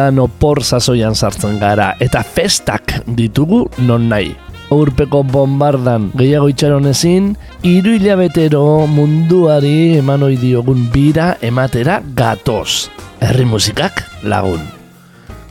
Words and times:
Udan 0.00 0.16
opor 0.16 0.64
sasoian 0.64 1.12
sartzen 1.12 1.58
gara 1.60 1.92
eta 2.00 2.22
festak 2.24 3.04
ditugu 3.04 3.68
non 3.84 4.08
nahi. 4.08 4.32
Aurpeko 4.72 5.20
bombardan 5.26 6.08
gehiago 6.16 6.48
itxaron 6.48 6.88
ezin, 6.88 7.34
iru 7.66 7.92
hilabetero 7.98 8.86
munduari 8.88 9.98
eman 9.98 10.24
diogun 10.40 10.88
bira 10.92 11.36
ematera 11.42 12.00
gatoz. 12.16 12.88
Herri 13.20 13.44
musikak 13.44 14.00
lagun. 14.24 14.62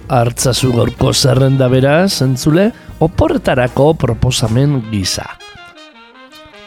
Artzazu 0.09 0.71
gorko 0.73 1.13
zerrenda 1.13 1.68
beraz, 1.70 2.23
entzule, 2.26 2.71
oporretarako 2.99 3.93
proposamen 3.93 4.82
gisa. 4.90 5.38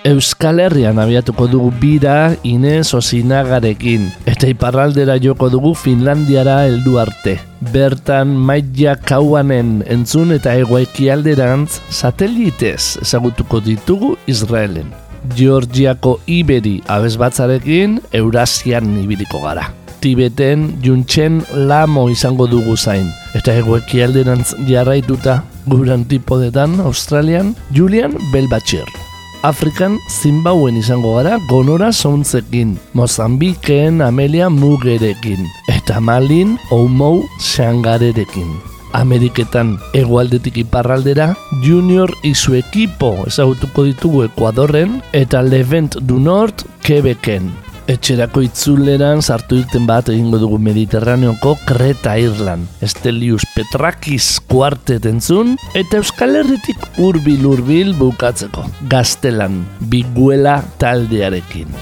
Euskal 0.02 0.58
Herrian 0.58 0.98
abiatuko 0.98 1.44
dugu 1.46 1.68
bira 1.78 2.34
Inez 2.42 2.90
Osinagarekin 2.98 4.08
eta 4.26 4.48
iparraldera 4.50 5.14
joko 5.22 5.46
dugu 5.46 5.76
Finlandiara 5.78 6.56
heldu 6.66 6.96
arte. 6.98 7.36
Bertan 7.70 8.32
maia 8.48 8.96
kauanen 8.98 9.84
entzun 9.86 10.34
eta 10.34 10.56
egoeki 10.58 11.06
alderantz 11.14 11.78
satelitez 11.94 12.98
ezagutuko 13.04 13.60
ditugu 13.62 14.16
Israelen. 14.26 14.90
Georgiako 15.38 16.16
Iberi 16.26 16.80
abezbatzarekin 16.90 18.00
Eurasian 18.10 18.90
ibiliko 19.04 19.44
gara. 19.46 19.68
Tibeten 20.02 20.66
Juntzen 20.82 21.44
Lamo 21.54 22.08
izango 22.10 22.50
dugu 22.50 22.74
zain. 22.74 23.06
Eta 23.38 23.54
egoeki 23.54 24.02
alderantz 24.02 24.50
jarraituta 24.66 25.44
guran 25.70 26.02
tipodetan 26.10 26.80
Australian 26.82 27.54
Julian 27.70 28.18
Belbatxer. 28.34 29.11
Afrikan 29.42 29.98
Zimbauen 30.06 30.76
izango 30.78 31.16
gara 31.16 31.34
gonora 31.50 31.88
zauntzekin, 31.90 32.76
Mozambikeen 32.94 33.98
Amelia 34.00 34.46
Mugerekin, 34.48 35.48
eta 35.66 35.98
Malin 36.00 36.54
Oumou 36.70 37.24
Xangarerekin. 37.42 38.52
Ameriketan 38.94 39.74
egualdetik 39.98 40.62
iparraldera, 40.62 41.32
Junior 41.66 42.12
izu 42.22 42.54
ekipo 42.60 43.10
ezagutuko 43.26 43.88
ditugu 43.88 44.22
Ekuadorren, 44.28 45.00
eta 45.12 45.42
Levent 45.42 45.98
du 45.98 46.22
Nord 46.22 46.62
Quebecen. 46.86 47.50
Etxerako 47.90 48.44
itzuleran 48.46 49.24
sartu 49.26 49.56
irten 49.58 49.88
bat 49.88 50.06
egingo 50.12 50.38
dugu 50.38 50.54
Mediterraneoko 50.62 51.56
Kreta 51.66 52.12
Irlan. 52.14 52.62
Estelius 52.78 53.42
Petrakis 53.56 54.36
kuartet 54.46 55.08
entzun, 55.10 55.56
eta 55.74 55.98
Euskal 55.98 56.38
Herritik 56.38 56.78
urbil 57.02 57.42
urbil 57.50 57.90
bukatzeko. 57.98 58.68
Gaztelan, 58.86 59.64
biguela 59.90 60.60
taldearekin. 60.78 61.74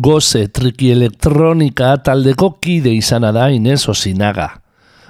Goze 0.00 0.46
triki 0.48 0.94
elektronika 0.96 1.92
taldeko 2.00 2.54
kide 2.64 2.96
izana 2.96 3.36
da 3.36 3.50
Inez 3.52 3.82
Osinaga. 3.92 4.54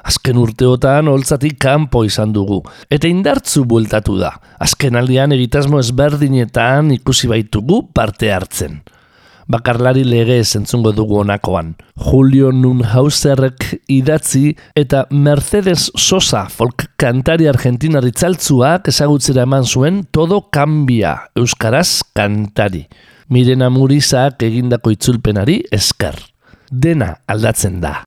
Azken 0.03 0.43
urteotan 0.43 1.07
holtzatik 1.07 1.61
kanpo 1.63 2.03
izan 2.03 2.33
dugu, 2.35 2.65
eta 2.91 3.07
indartzu 3.07 3.63
bueltatu 3.63 4.19
da. 4.19 4.35
Azken 4.59 4.99
aldian 4.99 5.31
egitasmo 5.39 5.79
ezberdinetan 5.79 6.91
ikusi 6.99 7.31
baitugu 7.31 7.85
parte 7.95 8.35
hartzen 8.35 8.81
bakarlari 9.51 10.05
lege 10.07 10.39
entzungo 10.59 10.93
dugu 10.95 11.21
honakoan. 11.21 11.75
Julio 12.11 12.53
Nunhauserrek 12.53 13.67
idatzi 13.91 14.55
eta 14.79 15.05
Mercedes 15.11 15.91
Sosa 15.97 16.47
folk 16.49 16.87
kantari 17.01 17.49
argentina 17.51 18.01
ritzaltzuak 18.01 18.89
ezagutzera 18.93 19.47
eman 19.49 19.67
zuen 19.67 20.05
todo 20.13 20.43
kambia 20.53 21.17
euskaraz 21.37 22.03
kantari. 22.15 22.87
Mirena 23.31 23.71
Murizak 23.71 24.43
egindako 24.43 24.95
itzulpenari 24.97 25.61
esker. 25.71 26.17
Dena 26.71 27.17
aldatzen 27.27 27.81
da. 27.83 28.01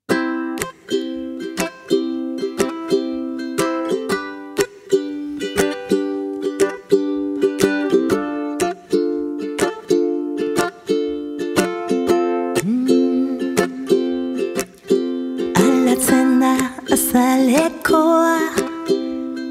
Zalekoa 17.14 18.38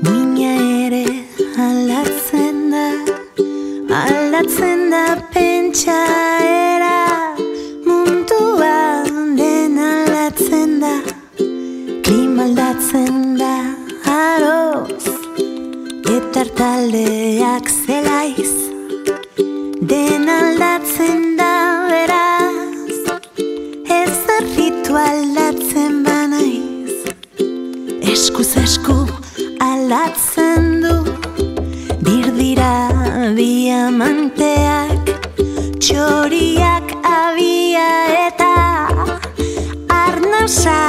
Muina 0.05 0.53
ere 0.85 1.05
alatzen 1.67 2.59
da. 2.73 2.87
Alatzen 3.99 4.81
da 4.95 5.03
pentsa 5.35 5.99
era 6.55 6.97
Mundua 7.87 8.75
den 9.39 9.79
alatzen 9.91 10.75
da. 10.83 10.93
Klima 12.03 12.49
aldatzen 12.49 13.39
da 13.43 13.55
aroz 14.17 15.07
Eta 16.17 16.45
taldeak 16.59 17.71
zelaiz 17.85 18.55
Den 19.95 20.27
aldatzen 20.41 21.25
da 21.39 21.55
beraz 21.95 23.03
Ez 24.03 24.19
arritu 24.41 25.03
aldatzen 25.07 26.03
eskuz 28.13 28.57
esku 28.61 28.95
alatzen 29.65 30.65
du. 30.83 30.97
Dirdira 32.05 32.73
diamanteak 33.39 35.13
Txoriak 35.81 36.93
abia 37.09 37.89
eta 38.27 38.51
Arnasa 40.01 40.81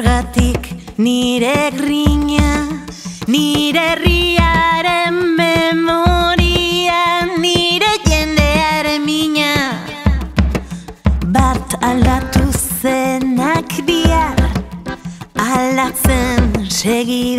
zergatik 0.00 0.96
nire 0.96 1.70
grina 1.76 2.68
Nire 3.26 3.80
herriaren 3.90 5.16
memoria 5.36 7.02
Nire 7.38 7.92
jendearen 8.08 9.04
mina. 9.04 9.52
Bat 11.36 11.76
aldatu 11.82 12.46
zenak 12.80 13.76
bihar 13.86 14.40
Aldatzen 15.36 16.70
segi 16.80 17.36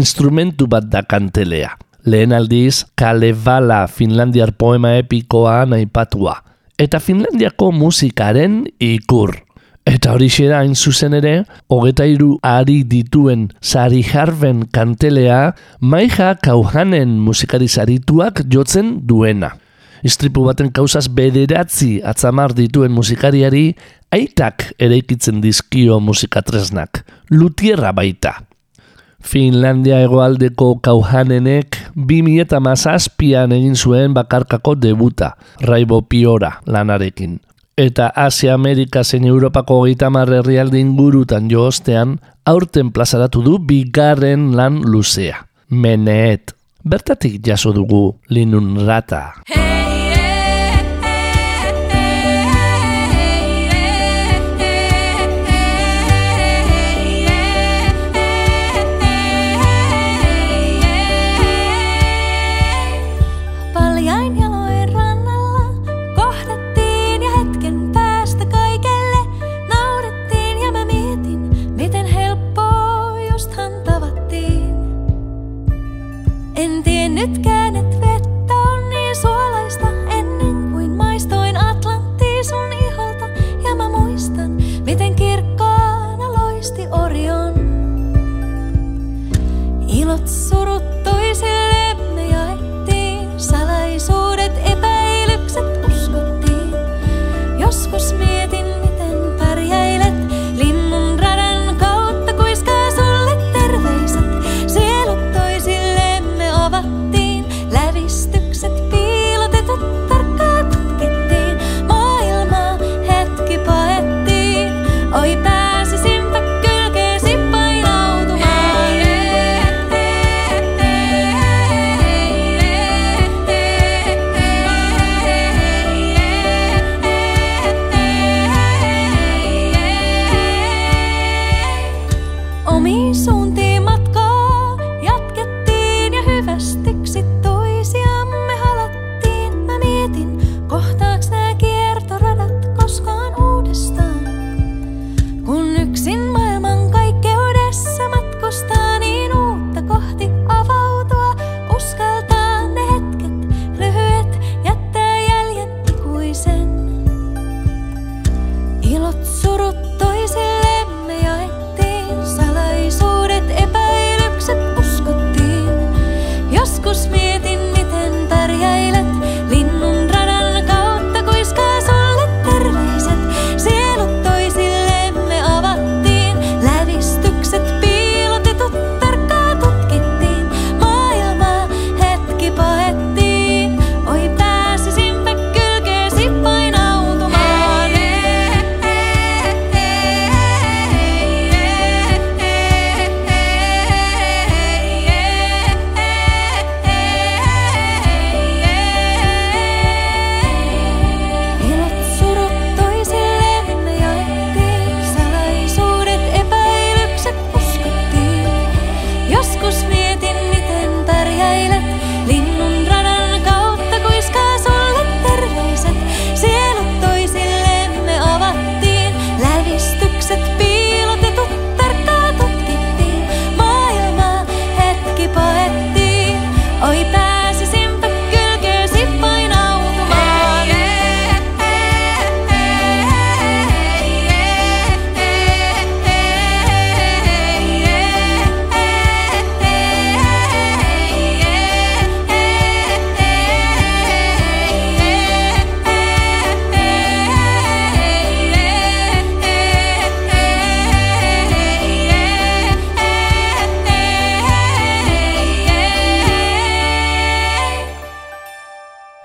instrumentu 0.00 0.66
bat 0.70 0.88
da 0.88 1.02
kantelea. 1.04 1.74
Lehen 2.08 2.32
aldiz, 2.32 2.86
Kalevala 2.96 3.84
Finlandiar 3.86 4.54
poema 4.56 4.94
epikoa 4.96 5.66
naipatua. 5.68 6.38
Eta 6.80 7.00
Finlandiako 7.00 7.70
musikaren 7.76 8.64
ikur. 8.80 9.36
Eta 9.88 10.12
hori 10.12 10.28
hain 10.54 10.74
zuzen 10.74 11.14
ere, 11.14 11.44
hogeta 11.68 12.04
iru 12.06 12.38
ari 12.42 12.82
dituen 12.84 13.48
Sari 13.60 14.02
Harven 14.02 14.66
kantelea, 14.72 15.54
Maija 15.80 16.34
Kauhanen 16.36 17.18
musikari 17.18 17.68
zarituak 17.68 18.44
jotzen 18.48 19.00
duena. 19.06 19.56
Istripu 20.02 20.44
baten 20.44 20.70
kausaz 20.72 21.08
bederatzi 21.08 22.00
atzamar 22.04 22.54
dituen 22.56 22.92
musikariari, 22.92 23.74
aitak 24.12 24.72
eraikitzen 24.78 25.40
dizkio 25.40 26.00
musikatresnak. 26.00 27.04
Lutierra 27.30 27.92
baita. 27.92 28.49
Finlandia 29.20 30.00
hegoaldeko 30.00 30.78
kauhanenek 30.82 31.76
2008an 31.96 33.52
egin 33.54 33.76
zuen 33.76 34.14
bakarkako 34.14 34.74
debuta, 34.82 35.34
Raibo 35.60 36.02
Piora 36.02 36.52
lanarekin. 36.66 37.38
Eta 37.78 38.10
Asia 38.16 38.54
Amerika 38.54 39.04
zein 39.04 39.24
Europako 39.24 39.80
hogeita 39.80 40.10
herrialde 40.10 40.80
ingurutan 40.80 41.48
jo 41.50 41.66
ostean, 41.66 42.18
aurten 42.44 42.92
plazaratu 42.92 43.42
du 43.42 43.58
bigarren 43.58 44.56
lan 44.56 44.82
luzea. 44.84 45.46
Meneet. 45.70 46.54
Bertatik 46.84 47.40
jaso 47.46 47.72
dugu 47.72 48.16
linun 48.28 48.86
rata. 48.86 49.34
Paljain 49.46 49.79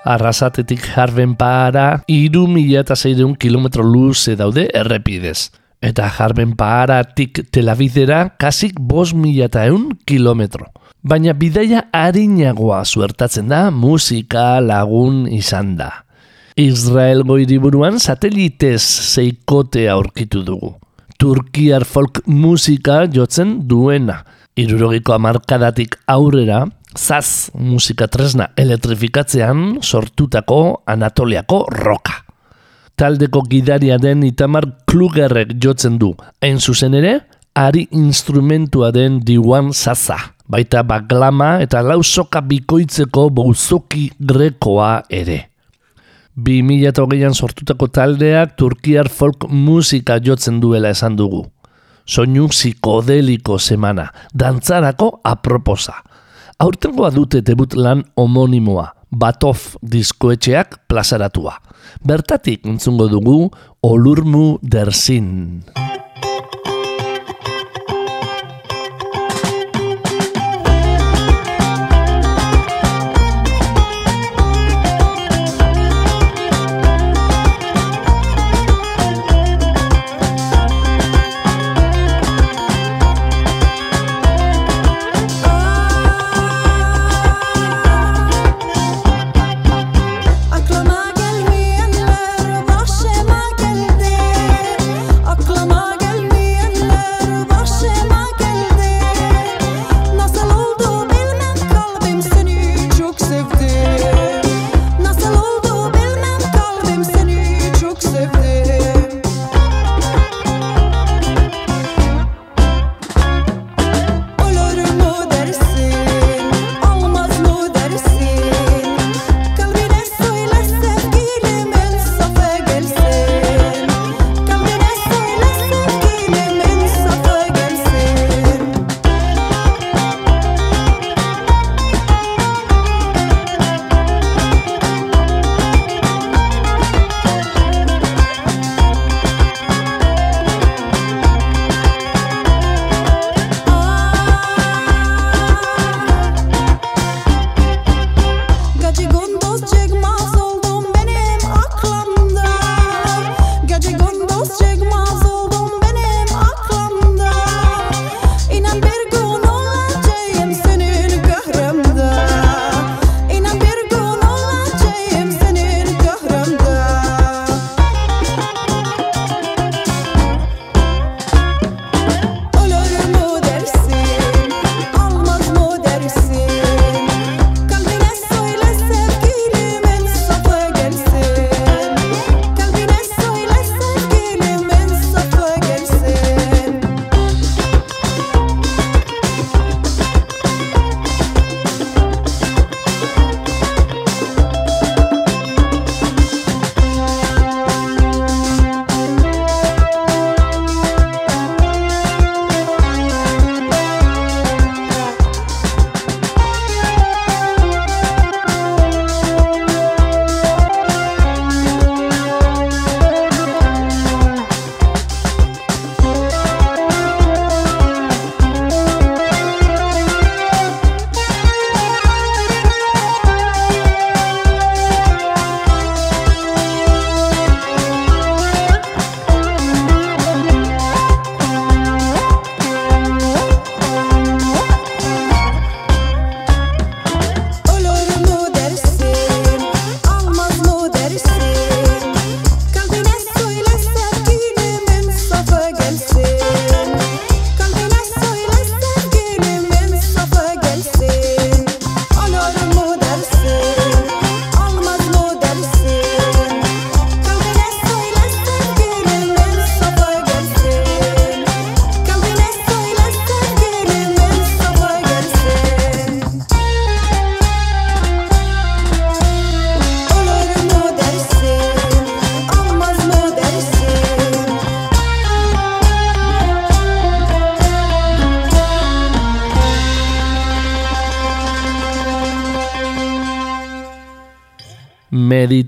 Arrasatetik 0.06 0.84
jarben 0.94 1.34
para, 1.34 2.04
iru 2.06 2.46
mila 2.46 2.84
eta 2.84 2.94
zeireun 2.94 3.34
kilometro 3.34 3.82
luze 3.82 4.36
daude 4.38 4.68
errepidez. 4.70 5.50
Eta 5.82 6.06
jarben 6.14 6.54
paratik 6.56 7.42
telabidera 7.50 8.28
kasik 8.38 8.78
bos 8.78 9.12
mila 9.14 9.50
eta 9.50 9.66
eun 9.66 9.90
kilometro. 10.06 10.70
Baina 11.02 11.34
bidaia 11.34 11.84
harinagoa 11.94 12.84
zuertatzen 12.84 13.50
da 13.50 13.70
musika 13.70 14.60
lagun 14.62 15.26
izan 15.26 15.76
da. 15.78 15.90
Israelgo 16.56 17.36
hiriburuan 17.36 17.98
satelitez 18.00 18.80
zeikote 18.80 19.88
aurkitu 19.92 20.40
dugu. 20.46 20.72
Turkiar 21.18 21.84
folk 21.84 22.22
musika 22.26 23.02
jotzen 23.12 23.58
duena. 23.68 24.22
Irurogiko 24.56 25.12
amarkadatik 25.12 25.98
aurrera, 26.08 26.62
zaz 26.96 27.50
musika 27.54 28.06
tresna 28.08 28.48
elektrifikatzean 28.56 29.78
sortutako 29.82 30.82
Anatoliako 30.86 31.66
roka. 31.70 32.22
Taldeko 32.96 33.42
gidaria 33.44 33.98
den 33.98 34.22
Itamar 34.24 34.64
Klugerrek 34.88 35.52
jotzen 35.60 35.98
du. 36.00 36.14
Hain 36.40 36.60
zuzen 36.60 36.94
ere, 36.96 37.20
ari 37.54 37.86
instrumentua 37.92 38.92
den 38.92 39.20
diwan 39.20 39.72
zaza. 39.72 40.16
Baita 40.48 40.82
baglama 40.86 41.58
eta 41.60 41.82
lausoka 41.82 42.40
bikoitzeko 42.40 43.28
bauzoki 43.30 44.10
grekoa 44.18 45.02
ere. 45.10 45.42
2008an 46.36 47.34
sortutako 47.34 47.88
taldeak 47.88 48.56
Turkiar 48.56 49.08
folk 49.08 49.48
musika 49.48 50.18
jotzen 50.20 50.60
duela 50.60 50.92
esan 50.92 51.16
dugu. 51.16 51.46
Soinu 52.06 52.46
psikodeliko 52.52 53.58
semana, 53.58 54.12
dantzarako 54.32 55.20
aproposa. 55.24 56.05
Aurtengoa 56.56 57.10
dute 57.12 57.42
debut 57.44 57.74
lan 57.76 58.00
homonimoa, 58.16 58.86
Batof 59.12 59.74
diskoetxeak 59.84 60.78
plazaratua. 60.88 61.52
Bertatik 62.00 62.64
entzungo 62.64 63.10
dugu 63.12 63.50
Olurmu 63.84 64.56
Dersin. 64.64 65.60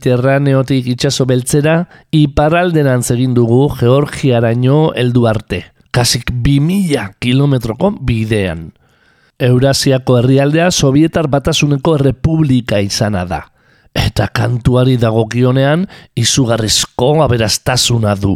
Mediterraneotik 0.09 0.87
itsaso 0.89 1.27
beltzera, 1.29 1.83
iparalderantz 2.17 3.11
egin 3.13 3.35
dugu 3.37 3.67
Georgiaraino 3.77 4.95
heldu 4.97 5.27
arte. 5.29 5.59
Kasik 5.93 6.31
2000 6.33 7.19
kilometroko 7.21 7.91
bidean. 8.01 8.71
Eurasiako 9.39 10.17
herrialdea 10.19 10.71
Sovietar 10.71 11.29
batasuneko 11.29 11.99
republika 12.01 12.81
izana 12.81 13.27
da. 13.29 13.43
Eta 13.93 14.31
kantuari 14.33 14.97
dagokionean 14.97 15.85
izugarrizko 16.17 17.23
aberastasuna 17.27 18.17
du. 18.17 18.35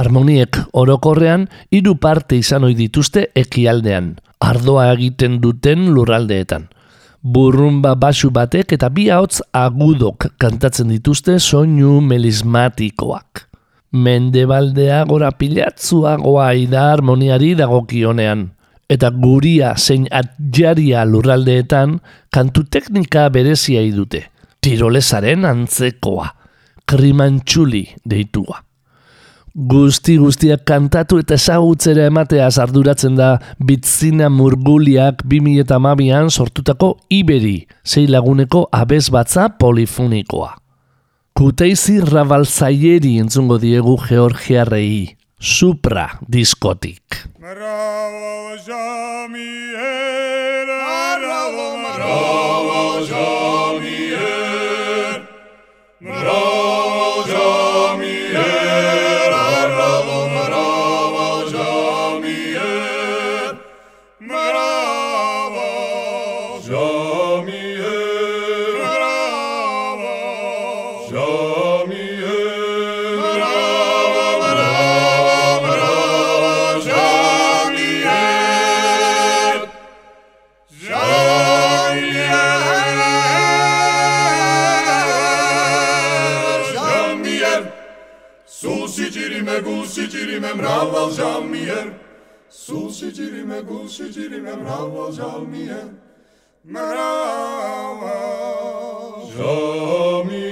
Harmoniek 0.00 0.56
orokorrean 0.72 1.48
hiru 1.70 1.98
parte 2.00 2.40
izan 2.40 2.64
ohi 2.64 2.74
dituzte 2.78 3.28
ekialdean, 3.36 4.14
ardoa 4.40 4.94
egiten 4.94 5.42
duten 5.44 5.90
lurraldeetan. 5.92 6.70
Burrumba 7.20 7.92
basu 8.00 8.30
batek 8.32 8.72
eta 8.78 8.88
bi 8.88 9.10
ahots 9.12 9.42
agudok 9.52 10.30
kantatzen 10.40 10.88
dituzte 10.88 11.34
soinu 11.36 11.98
melismatikoak. 12.00 13.42
Mendebaldea 13.92 15.02
gora 15.04 15.28
pilatzuagoa 15.30 16.54
da 16.70 16.86
harmoniari 16.94 17.52
dagokionean. 17.58 18.48
Eta 18.88 19.10
guria 19.10 19.74
zein 19.76 20.08
atjaria 20.10 21.04
lurraldeetan 21.04 22.00
kantu 22.32 22.64
teknika 22.64 23.28
berezia 23.28 23.84
dute. 23.92 24.24
Tirolesaren 24.60 25.44
antzekoa, 25.44 26.32
krimantxuli 26.86 27.84
deitua. 28.04 28.64
Guzti 29.54 30.14
guztiak 30.20 30.62
kantatu 30.62 31.18
eta 31.18 31.34
ezagutzera 31.34 32.04
ematea 32.06 32.46
arduratzen 32.62 33.16
da 33.18 33.32
bitzina 33.58 34.28
murguliak 34.30 35.24
2008an 35.26 36.30
sortutako 36.30 36.92
iberi, 37.10 37.66
zei 37.84 38.06
laguneko 38.06 38.68
abez 38.70 39.10
batza 39.10 39.48
polifonikoa. 39.58 40.54
Kuteizi 41.34 42.00
rabalzaieri 42.00 43.18
entzungo 43.18 43.58
diegu 43.58 43.96
Georgiarrei, 44.06 45.16
Supra 45.40 46.06
diskotik. 46.28 47.26
Bravo 47.40 48.30
bravo, 51.18 51.76
bravo 56.20 57.59
giri 93.20 93.44
me 93.44 93.60
gusi 93.62 94.04
giri 94.14 94.40
me 94.40 94.56
bravo 94.56 95.12
žal 95.12 95.44
mi 95.52 95.68
bravo. 96.64 98.16
Žal 99.36 100.24
mi 100.24 100.44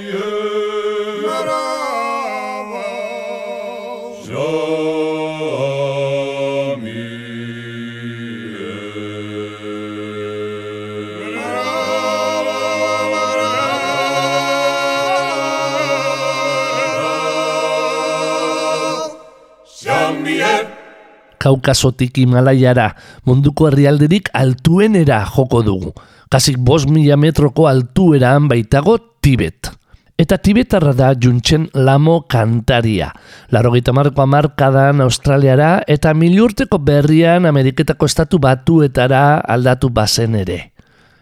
Kaukasotik 21.48 22.20
Himalaiara 22.20 22.92
munduko 23.24 23.70
herrialderik 23.70 24.28
altuenera 24.36 25.22
joko 25.24 25.62
dugu. 25.64 25.92
Kasik 26.28 26.58
bos 26.60 26.84
mila 26.84 27.16
metroko 27.16 27.68
altueraan 27.70 28.50
baitago 28.50 28.98
Tibet. 29.24 29.70
Eta 30.18 30.36
Tibetarra 30.42 30.92
da 30.98 31.12
Juntzen 31.14 31.68
Lamo 31.74 32.24
kantaria. 32.28 33.12
Larogeita 33.54 33.94
marko 33.94 34.24
amarkadan 34.24 35.00
Australiara 35.00 35.84
eta 35.86 36.12
milurteko 36.12 36.80
berrian 36.82 37.46
Ameriketako 37.46 38.10
estatu 38.10 38.40
batuetara 38.42 39.38
aldatu 39.40 39.88
bazen 39.94 40.34
ere. 40.34 40.72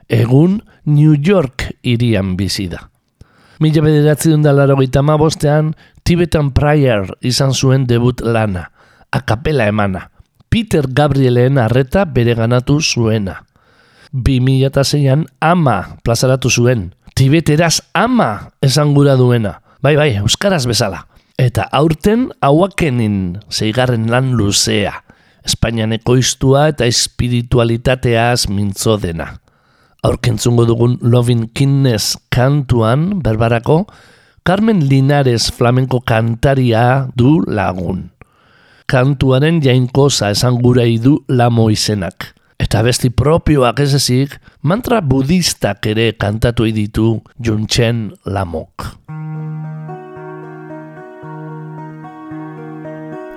Egun 0.08 0.62
New 0.86 1.14
York 1.14 1.68
irian 1.84 2.34
bizi 2.40 2.70
da. 2.72 2.88
Mila 3.60 3.84
bederatzi 3.84 4.34
da 4.42 4.52
larogeita 4.52 5.02
bostean, 5.02 5.74
Tibetan 6.04 6.50
Prayer 6.52 7.06
izan 7.20 7.52
zuen 7.52 7.86
debut 7.86 8.20
lana, 8.20 8.70
akapela 9.12 9.66
emana. 9.66 10.10
Peter 10.56 10.88
Gabrielen 10.88 11.58
arreta 11.60 12.06
bere 12.08 12.32
ganatu 12.32 12.78
zuena. 12.80 13.42
2006an 14.16 15.26
ama 15.36 16.00
plazaratu 16.00 16.48
zuen. 16.48 16.94
Tibeteraz 17.12 17.82
ama 17.92 18.56
esan 18.64 18.94
duena. 18.96 19.60
Bai, 19.84 20.00
bai, 20.00 20.16
euskaraz 20.16 20.64
bezala. 20.64 21.04
Eta 21.36 21.68
aurten 21.68 22.32
hauakenin 22.40 23.36
zeigarren 23.52 24.08
lan 24.08 24.32
luzea. 24.32 25.04
Espainian 25.44 25.92
ekoiztua 25.92 26.72
eta 26.72 26.88
espiritualitateaz 26.88 28.48
mintzo 28.48 28.96
dena. 28.96 29.36
Aurkentzungo 30.02 30.64
dugun 30.64 30.96
Lovin 31.02 31.50
Kindness 31.52 32.16
kantuan, 32.30 33.20
berbarako, 33.20 33.84
Carmen 34.42 34.88
Linares 34.88 35.52
flamenko 35.52 36.00
kantaria 36.00 37.10
du 37.14 37.42
lagun. 37.44 38.15
Kantuaren 38.86 39.56
jainkoza 39.58 40.28
esan 40.30 40.60
gura 40.62 40.84
du 41.02 41.16
lamo 41.26 41.64
izenak. 41.74 42.28
Eta 42.56 42.84
besti 42.86 43.10
propioak 43.10 43.80
ez 43.82 43.94
ezik, 43.98 44.36
mantra 44.62 45.00
budistak 45.02 45.88
ere 45.90 46.12
kantatu 46.12 46.68
ditu 46.70 47.20
Juntzen 47.42 48.12
lamok. 48.24 48.86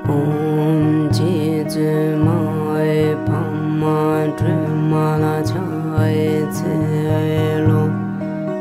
Om 0.06 1.10
Ji 1.18 1.66
Zhi 1.66 2.14
Ma 2.22 2.38
E 2.86 3.16
Pa 3.26 3.42
Ma 3.82 4.30
Zhi 4.38 4.54
Ma 4.92 5.18
La 5.18 5.42
Cha 5.42 5.66
E 6.06 6.46
Tse 6.54 7.66
Lo 7.66 7.90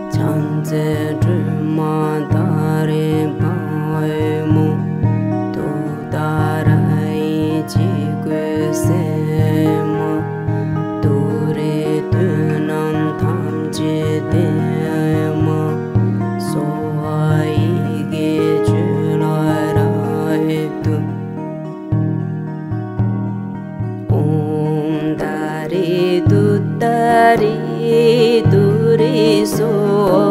Chan 0.09 0.62
Tse 0.64 1.20
Zhi 1.20 1.37
Ma 1.77 2.24
So. 29.49 30.28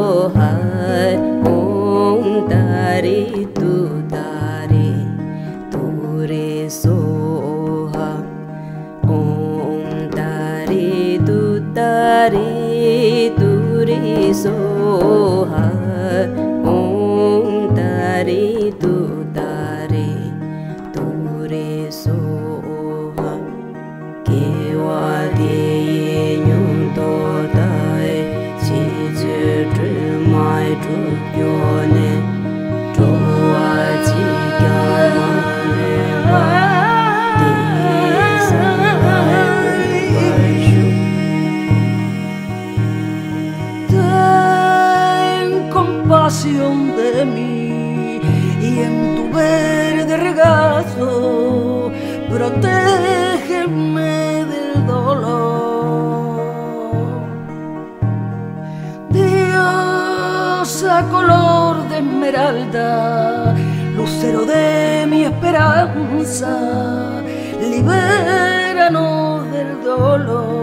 Esmeralda, 62.77 63.55
lucero 63.95 64.45
de 64.45 65.05
mi 65.07 65.23
esperanza, 65.23 67.21
libéranos 67.59 69.51
del 69.51 69.83
dolor. 69.83 70.56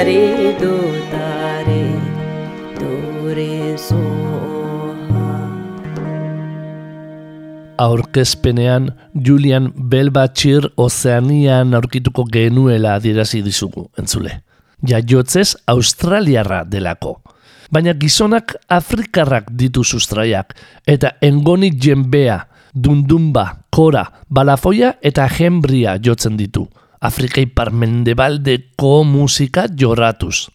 Tare 0.00 0.48
Tu 2.78 2.92
Re 3.36 3.76
So 3.76 4.00
Ha 5.12 5.32
aurkezpenean 7.76 8.96
Julian 9.12 9.74
Belbachir 9.76 10.72
Ozeanian 10.76 11.74
aurkituko 11.74 12.24
genuela 12.24 12.94
adierazi 12.94 13.42
dizugu, 13.44 13.90
entzule. 13.98 14.40
Jaiotzez 14.80 15.56
Australiarra 15.66 16.64
delako. 16.64 17.20
Baina 17.68 17.92
gizonak 17.92 18.56
Afrikarrak 18.68 19.52
ditu 19.52 19.84
sustraiak, 19.84 20.56
eta 20.86 21.12
engoni 21.20 21.76
jenbea, 21.76 22.46
dundumba, 22.72 23.66
kora, 23.68 24.08
balafoia 24.30 24.94
eta 25.02 25.28
jembria 25.28 25.98
jotzen 26.00 26.40
ditu. 26.40 26.70
Afrika 27.00 27.40
ipar 27.40 27.70
mendebaldeko 27.72 29.04
musika 29.08 29.64
jorratuz. 29.72 30.50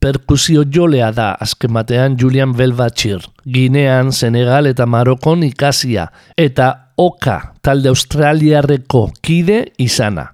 Perkusio 0.00 0.62
jolea 0.64 1.10
da 1.12 1.34
azken 1.36 1.74
batean 1.76 2.14
Julian 2.16 2.54
Belbachir, 2.56 3.20
Ginean, 3.44 4.12
Senegal 4.12 4.70
eta 4.70 4.86
Marokon 4.86 5.42
ikasia, 5.44 6.06
eta 6.40 6.70
Oka 6.96 7.52
talde 7.60 7.88
australiarreko 7.92 9.10
kide 9.20 9.72
izana. 9.78 10.26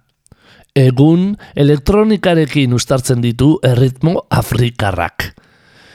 Egun 0.76 1.32
elektronikarekin 1.56 2.74
ustartzen 2.74 3.22
ditu 3.22 3.56
erritmo 3.62 4.20
afrikarrak. 4.30 5.32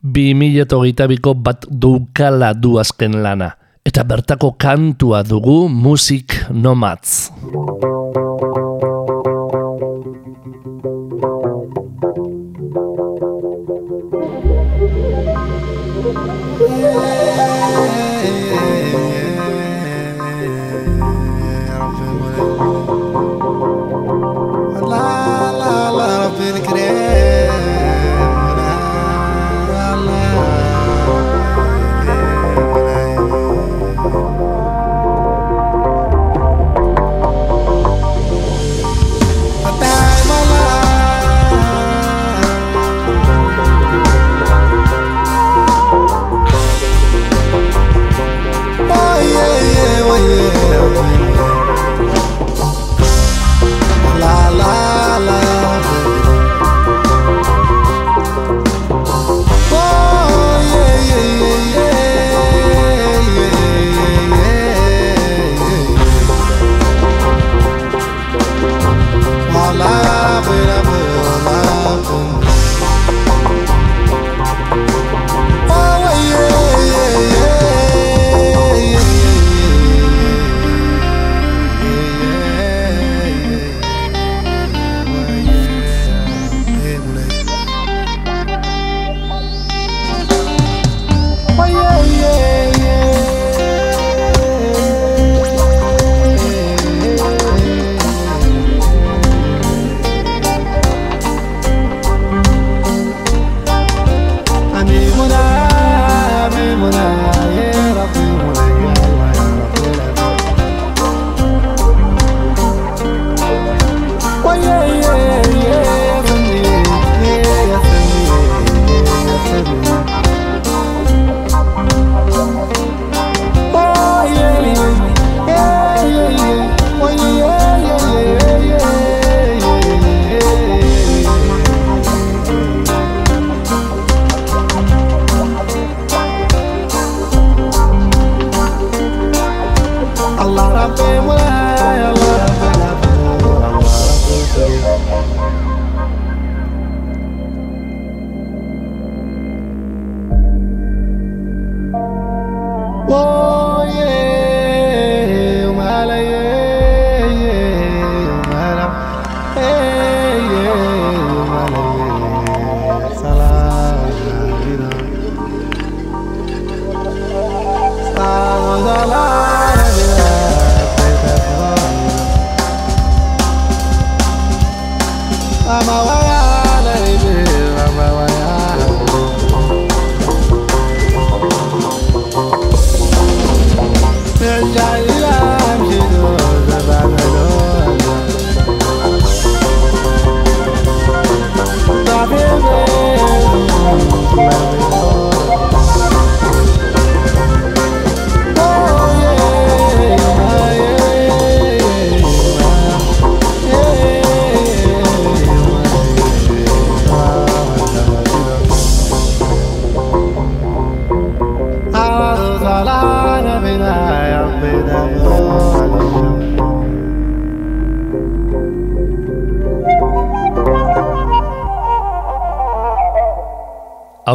2022ko 0.03 1.36
bat 1.39 1.67
duukala 1.69 2.51
du 2.53 2.77
azken 2.81 3.21
lana, 3.23 3.53
eta 3.86 4.03
bertako 4.03 4.55
kantua 4.60 5.23
dugu 5.23 5.69
Music 5.69 6.41
Nomads. 6.51 7.31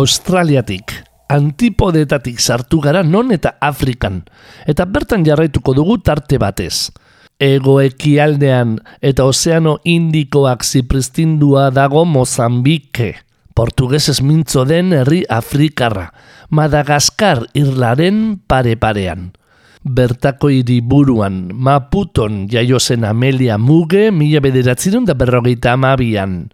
Australiatik, 0.07 0.93
antipodetatik 1.27 2.39
sartu 2.39 2.79
gara 2.79 3.01
non 3.03 3.33
eta 3.35 3.57
Afrikan, 3.59 4.21
eta 4.71 4.85
bertan 4.87 5.25
jarraituko 5.27 5.73
dugu 5.75 5.97
tarte 5.99 6.39
batez. 6.39 6.93
Ego 7.43 7.81
ekialdean 7.83 8.77
eta 9.03 9.27
ozeano 9.27 9.81
indikoak 9.83 10.63
zipristindua 10.63 11.73
dago 11.75 12.05
Mozambike, 12.07 13.17
portugesez 13.59 14.21
mintzo 14.23 14.63
den 14.69 14.95
herri 14.95 15.25
Afrikarra, 15.27 16.13
Madagaskar 16.55 17.43
irlaren 17.59 18.39
pare-parean. 18.47 19.33
Bertako 19.83 20.53
hiriburuan 20.55 21.49
Maputon 21.51 22.45
jaio 22.53 22.79
zen 22.79 23.03
Amelia 23.11 23.59
Muge 23.59 24.13
mila 24.15 24.39
bederatzerun 24.45 25.11
da 25.11 25.19
berrogeita 25.19 25.75
amabian. 25.75 26.45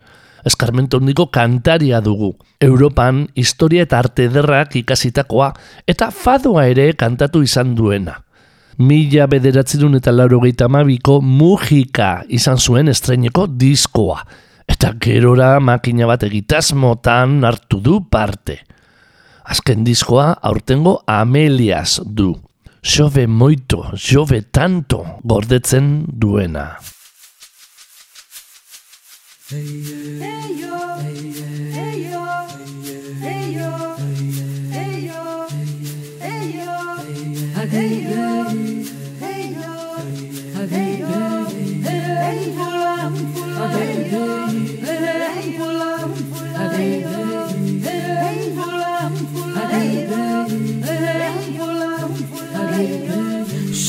Eskarmento 0.44 0.98
handiko 0.98 1.28
kantaria 1.30 2.00
dugu. 2.00 2.34
Europan 2.60 3.28
historia 3.34 3.86
eta 3.86 3.98
arte 3.98 4.26
ederrak 4.30 4.76
ikasitakoa 4.76 5.52
eta 5.86 6.10
fadoa 6.10 6.66
ere 6.70 6.92
kantatu 6.98 7.42
izan 7.42 7.74
duena. 7.78 8.18
Mila 8.78 9.26
bederatzerun 9.28 9.98
eta 9.98 10.12
laurogeita 10.14 10.66
amabiko 10.66 11.20
Mujika 11.20 12.22
izan 12.28 12.58
zuen 12.58 12.88
estreineko 12.88 13.46
diskoa. 13.46 14.22
Eta 14.66 14.94
gerora 15.02 15.58
makina 15.60 16.06
bat 16.08 16.22
egitasmotan 16.26 17.42
hartu 17.44 17.80
du 17.84 18.00
parte. 18.10 18.62
Azken 19.44 19.84
diskoa 19.84 20.32
aurtengo 20.42 21.02
Amelias 21.06 22.00
du. 22.06 22.32
Jove 22.82 23.26
moito, 23.26 23.84
jove 23.94 24.42
tanto 24.50 25.04
gordetzen 25.22 26.02
duena. 26.08 26.72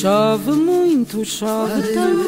Chove 0.03 0.51
muito, 0.51 1.23
chove 1.23 1.81
tanto 1.93 2.27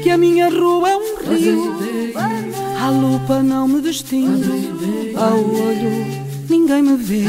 Que 0.00 0.10
a 0.10 0.16
minha 0.16 0.48
rua 0.48 0.91
é 1.32 1.54
um 1.54 1.78
rio 1.78 2.12
A 2.80 2.90
lupa 2.90 3.42
não 3.42 3.66
me 3.66 3.80
distingue 3.80 5.14
Ao 5.16 5.38
olho 5.38 6.22
ninguém 6.48 6.82
me 6.82 6.96
vê. 6.96 7.24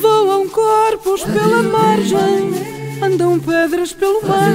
Voam 0.00 0.48
corpos 0.48 1.22
pela 1.22 1.62
margem 1.62 2.50
Andam 3.02 3.38
pedras 3.38 3.92
pelo 3.92 4.22
mar 4.26 4.52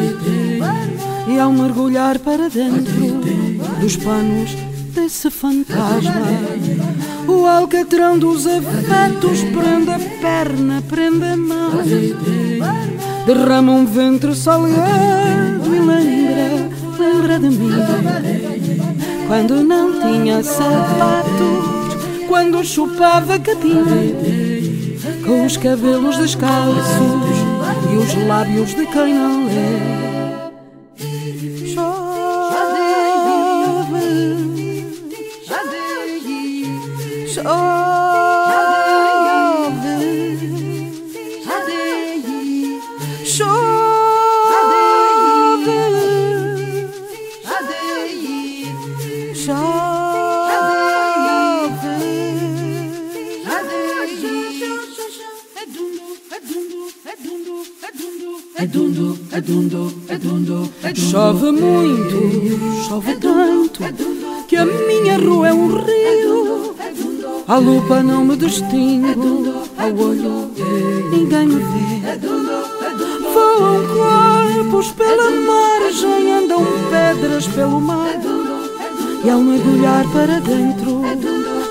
E 1.27 1.39
ao 1.39 1.51
mergulhar 1.51 2.17
para 2.19 2.49
dentro 2.49 3.21
Dos 3.79 3.95
panos 3.97 4.51
desse 4.93 5.29
fantasma 5.29 6.11
O 7.27 7.45
alcatrão 7.45 8.17
dos 8.17 8.47
afetos 8.47 9.41
Prende 9.41 9.91
a 9.91 9.99
perna, 10.21 10.81
prende 10.87 11.25
a 11.25 11.37
mão 11.37 11.71
Derrama 13.25 13.73
um 13.73 13.85
ventre 13.85 14.33
salgado 14.33 15.75
e 15.75 15.79
lembra, 15.79 16.16
de 17.39 17.49
mim. 17.49 17.71
Quando 19.27 19.63
não 19.63 19.99
tinha 19.99 20.43
sapatos, 20.43 21.77
quando 22.27 22.63
chupava 22.63 23.39
capim 23.39 23.83
Com 25.25 25.45
os 25.45 25.57
cabelos 25.57 26.17
descalços 26.17 26.87
e 27.91 27.95
os 27.95 28.27
lábios 28.27 28.69
de 28.69 28.85
quem 28.87 29.13
não 29.13 29.45
lê 29.45 30.06
A 67.47 67.59
lupa 67.59 68.03
não 68.03 68.25
me 68.25 68.35
distingo 68.35 69.63
Ao 69.77 69.87
olho 69.87 70.51
ninguém 71.09 71.47
me 71.47 71.55
vê. 71.55 72.19
Voam 73.33 73.87
corpos 73.87 74.91
pela 74.91 75.31
margem 75.31 76.33
Andam 76.33 76.65
pedras 76.89 77.47
pelo 77.47 77.79
mar 77.79 78.19
E 79.23 79.29
ao 79.29 79.39
mergulhar 79.39 80.03
para 80.11 80.41
dentro 80.41 81.03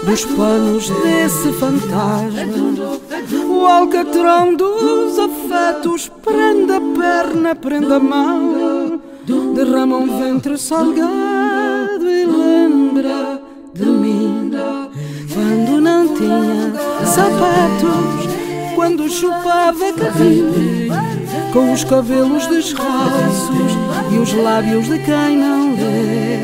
Dos 0.06 0.24
panos 0.24 0.88
desse 0.88 1.52
fantasma. 1.52 2.98
O 3.46 3.66
alcatrão 3.66 4.54
dos 4.54 5.18
afetos 5.18 6.10
Prende 6.22 6.72
a 6.72 6.80
perna, 6.80 7.54
prende 7.54 7.92
a 7.92 8.00
mão 8.00 8.98
Derrama 9.54 9.98
um 9.98 10.18
ventre 10.18 10.56
salgado 10.56 11.25
sapatos 17.16 18.74
Quando 18.74 19.08
chupava 19.08 19.92
capim 19.94 20.90
Com 21.52 21.72
os 21.72 21.82
cabelos 21.84 22.46
descalços 22.46 23.72
E 24.12 24.18
os 24.18 24.32
lábios 24.34 24.86
de 24.86 24.98
quem 24.98 25.38
não 25.38 25.74
lê 25.74 26.35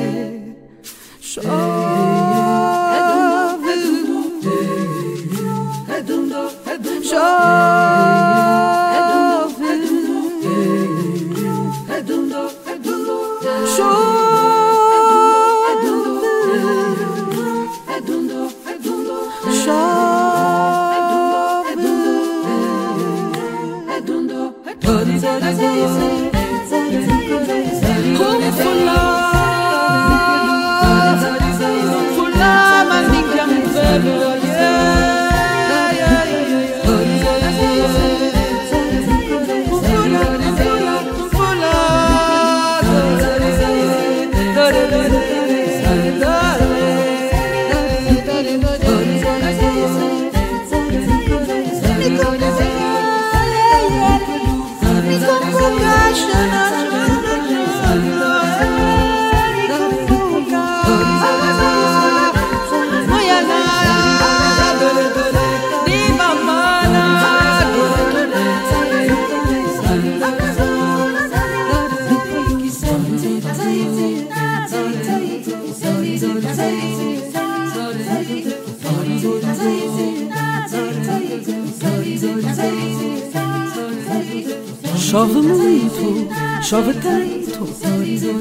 chove 86.73 86.95
tanto, 86.95 87.69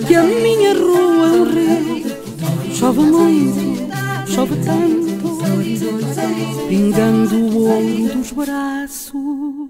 que 0.07 0.15
a 0.15 0.23
minha 0.23 0.73
rua 0.73 1.27
é 1.27 1.31
um 1.31 1.43
rio. 1.43 2.73
Chove 2.73 3.01
muito, 3.01 3.91
chove 4.25 4.55
tanto, 4.63 5.37
pingando 6.69 7.35
o 7.35 7.67
ouro 7.67 8.15
dos 8.15 8.31
braços. 8.31 9.69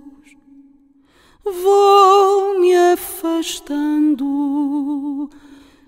Vou 1.43 2.60
me 2.60 2.76
afastando 2.93 4.28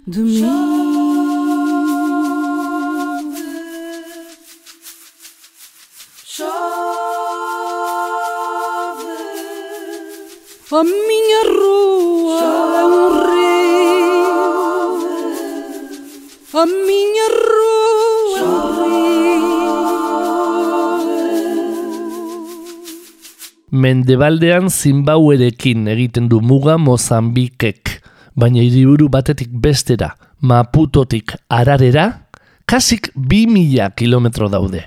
de 0.07 0.19
mim. 0.19 0.41
Chove. 6.25 6.73
A 10.71 10.83
minha 10.83 11.43
rua 11.53 11.92
A 16.55 16.65
minha 16.67 17.27
rua 17.33 18.41
Mendebaldean 23.71 24.69
Zimbauerekin 24.69 25.87
egiten 25.89 26.27
du 26.29 26.41
muga 26.45 26.75
Mozambikek, 26.77 27.89
baina 28.37 28.61
hiriburu 28.61 29.07
batetik 29.09 29.49
bestera, 29.49 30.11
Maputotik 30.41 31.33
ararera, 31.49 32.27
kasik 32.69 33.09
bi 33.15 33.47
mila 33.49 33.89
kilometro 33.89 34.45
daude. 34.53 34.83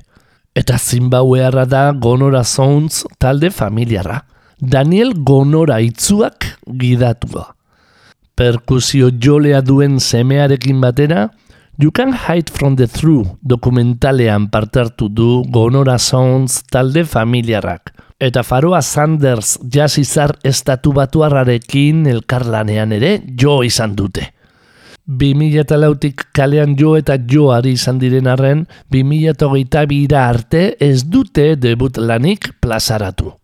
Eta 0.54 0.78
Zimbauearra 0.78 1.64
da 1.66 1.90
Gonora 1.90 2.44
Sounds 2.44 3.02
talde 3.18 3.50
familiarra. 3.50 4.20
Daniel 4.60 5.16
Gonora 5.18 5.80
itzuak 5.82 6.46
gidatua. 6.78 7.56
Perkusio 8.36 9.10
jolea 9.10 9.64
duen 9.64 9.98
semearekin 9.98 10.78
batera, 10.80 11.26
You 11.78 11.90
Can 11.92 12.14
Hide 12.14 12.50
From 12.50 12.74
The 12.76 12.86
True 12.88 13.36
dokumentalean 13.42 14.48
partartu 14.48 15.10
du 15.12 15.42
Gonora 15.52 15.98
Sounds 15.98 16.62
talde 16.72 17.04
familiarrak. 17.04 17.92
Eta 18.18 18.40
Faroa 18.42 18.80
Sanders 18.80 19.58
jasizar 19.60 20.32
estatu 20.42 20.94
batuarrarekin 20.96 22.06
elkarlanean 22.08 22.94
ere 22.96 23.10
jo 23.36 23.58
izan 23.60 23.92
dute. 23.92 24.24
2008tik 25.06 26.30
kalean 26.32 26.78
jo 26.80 26.94
eta 26.96 27.18
joari 27.20 27.74
izan 27.76 28.00
diren 28.00 28.26
arren, 28.26 28.64
2008 28.88 30.16
arte 30.16 30.62
ez 30.80 31.04
dute 31.04 31.58
debut 31.60 32.00
lanik 32.00 32.54
plazaratu. 32.64 33.34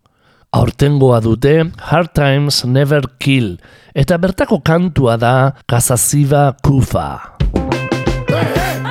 Aurtengoa 0.53 1.21
dute 1.21 1.69
Hard 1.77 2.15
Times 2.17 2.65
Never 2.65 3.05
Kill, 3.19 3.59
eta 3.93 4.17
bertako 4.17 4.63
kantua 4.65 5.17
da 5.21 5.53
Kazaziba 5.69 6.49
Kufa. 6.65 7.33
Hey, 8.33 8.53
hey. 8.55 8.82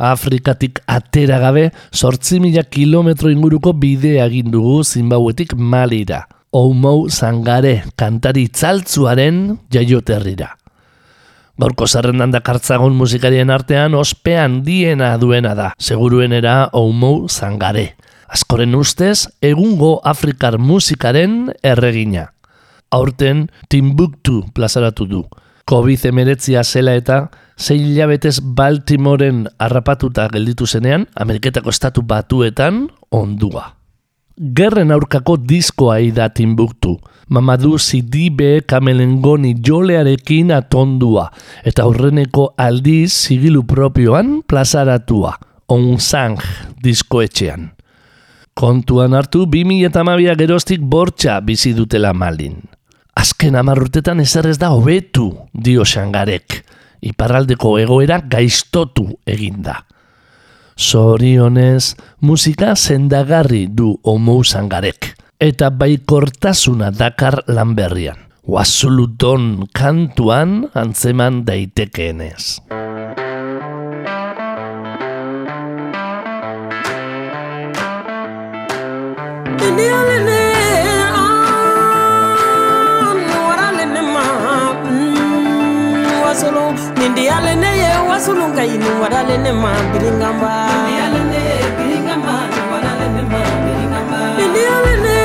Afrikatik 0.00 0.80
atera 0.88 1.38
gabe, 1.38 1.66
sortzi 1.92 2.40
mila 2.40 2.62
kilometro 2.64 3.28
inguruko 3.28 3.74
bidea 3.76 4.24
egin 4.30 4.48
dugu 4.50 4.80
Zimbabwetik 4.84 5.52
Malira. 5.54 6.24
Oumou 6.56 7.10
Zangare 7.12 7.84
kantari 8.00 8.48
tzaltzuaren 8.48 9.58
jaioterrira. 9.70 10.56
Gaurko 11.60 11.84
zerrendan 11.86 12.32
dakartzagon 12.32 12.96
musikarien 12.96 13.52
artean 13.52 13.94
ospean 13.94 14.62
diena 14.64 15.12
duena 15.20 15.52
da, 15.54 15.74
seguruenera 15.78 16.70
Oumou 16.72 17.28
Zangare. 17.28 17.94
Askoren 18.30 18.74
ustez, 18.78 19.28
egungo 19.42 19.98
Afrikar 20.02 20.56
musikaren 20.58 21.52
erregina. 21.62 22.30
Aurten 22.90 23.50
Timbuktu 23.68 24.46
plazaratu 24.54 25.06
du. 25.06 25.22
COVID-19 25.70 26.64
zela 26.64 26.96
eta 26.98 27.28
sei 27.60 27.78
hilabetez 27.78 28.40
Baltimoren 28.40 29.44
harrapatuta 29.60 30.28
gelditu 30.32 30.66
zenean, 30.66 31.06
Ameriketako 31.14 31.70
estatu 31.70 32.02
batuetan 32.02 32.86
ondua. 33.12 33.76
Gerren 34.56 34.92
aurkako 34.92 35.36
diskoa 35.36 35.98
da 36.14 36.30
Timbuktu. 36.30 36.96
Mamadou 37.30 37.78
Sidibe 37.78 38.62
kamelengoni 38.66 39.54
jolearekin 39.62 40.50
atondua, 40.50 41.28
eta 41.62 41.84
aurreneko 41.84 42.54
aldiz 42.58 43.12
sigilu 43.12 43.62
propioan 43.62 44.40
plazaratua, 44.42 45.36
Onsang 45.68 46.40
diskoetxean. 46.82 47.70
Kontuan 48.54 49.14
hartu 49.14 49.44
2012 49.46 50.34
geroztik 50.34 50.80
bortxa 50.82 51.38
bizi 51.40 51.70
dutela 51.76 52.10
malin. 52.12 52.56
Azken 53.14 53.54
amarrutetan 53.54 54.18
ezer 54.20 54.48
ez 54.50 54.58
da 54.58 54.72
hobetu, 54.74 55.30
dio 55.54 55.84
Xangarek. 55.86 56.64
Iparraldeko 57.00 57.78
egoera 57.80 58.20
gaiztotu 58.20 59.06
eginda. 59.26 59.80
Zorionez, 60.80 61.96
musika 62.20 62.74
sendagarri 62.76 63.66
du 63.68 63.94
omou 64.04 64.44
zangarek. 64.44 65.14
Eta 65.40 65.70
baikortasuna 65.70 66.90
dakar 66.92 67.42
lan 67.48 67.74
berrian. 67.76 68.26
Wasuluton 68.48 69.68
kantuan 69.76 70.64
antzeman 70.74 71.44
daitekeenez. 71.44 72.60
solo 86.40 86.72
nindi 86.98 87.28
ale 87.28 87.52
ne 87.62 87.70
ye 87.80 87.90
wasulu 88.08 88.44
ka 88.56 88.62
yini 88.70 88.90
warale 89.02 89.36
ne 89.44 89.52
ma 89.62 89.72
biringamba 89.92 90.52
nindi 94.38 94.62
ale 94.74 94.94
ne 95.04 95.18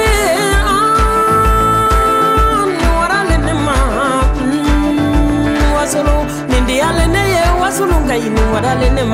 warale 2.99 3.37
ne 3.47 3.53
ma 3.65 3.75
ah, 4.03 4.23
mm, 4.43 5.73
wasulu. 5.75 6.15
Nindi 6.51 6.75
ale 6.87 7.05
ne 7.15 7.23
ye 7.33 7.43
wasulu 7.61 7.95
ka 8.07 8.15
yini 8.23 8.43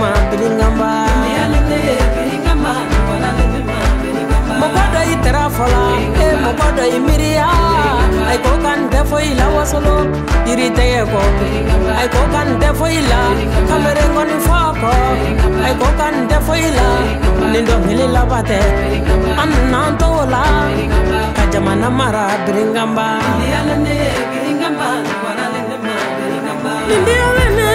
ma 0.02 0.10
biringamba 0.30 0.89
solo 9.66 9.95
yirite 10.47 10.84
ye 10.93 11.01
ko 11.05 11.22
ay 11.99 12.07
ko 12.14 12.22
kan 12.34 12.49
te 12.62 12.70
foila 12.80 13.22
kamere 13.70 14.03
kon 14.16 14.32
foko 14.45 14.93
ay 15.66 15.74
ko 15.80 15.88
kan 15.99 16.16
te 16.30 16.38
foila 16.47 16.88
nindo 17.53 17.76
hili 17.88 18.07
labate 18.16 18.59
an 19.41 19.51
nan 19.72 19.97
tola 20.01 20.43
ka 21.36 21.43
jamana 21.53 21.89
mara 21.99 22.26
biringamba. 22.45 23.07
Ndiyalene 23.38 23.97
ah, 24.01 24.18
mm, 24.18 24.32
biringamba 24.34 24.89
waralene 25.26 25.78
ma 25.86 25.95
biringamba 26.18 26.72
ndiyalene 27.01 27.70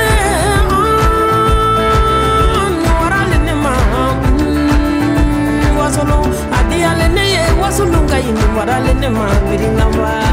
wasolo 5.78 6.18
adiyalene 6.58 7.24
ye 7.34 7.42
wasulunga 7.62 8.16
yini 8.24 8.44
waralene 8.58 9.08
ma 9.18 9.26
biringamba. 9.48 10.25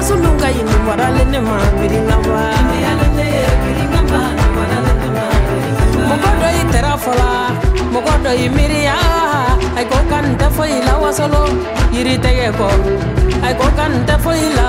Wasolo 0.00 0.32
ka 0.40 0.48
ɲi 0.48 0.76
warale 0.88 1.24
ma 1.44 1.56
biringanba 1.76 2.40
mɔgɔ 6.08 6.30
dɔ 6.40 6.48
i 6.60 6.62
tɛra 6.72 6.92
fɔla 7.04 7.30
mɔgɔ 7.92 8.14
dɔ 8.24 8.30
i 8.44 8.46
miiriya 8.56 8.96
ai 9.76 9.84
ko 9.90 9.98
kan 10.10 10.26
tɛ 10.40 10.46
foyi 10.56 10.80
la 10.86 10.94
wasolo 11.02 11.42
yiri 11.92 12.16
tɛgɛ 12.24 12.48
kɔ 12.58 12.68
ai 13.44 13.52
ko 13.60 13.66
kan 13.76 13.92
tɛ 14.08 14.14
foyi 14.24 14.48
la 14.56 14.68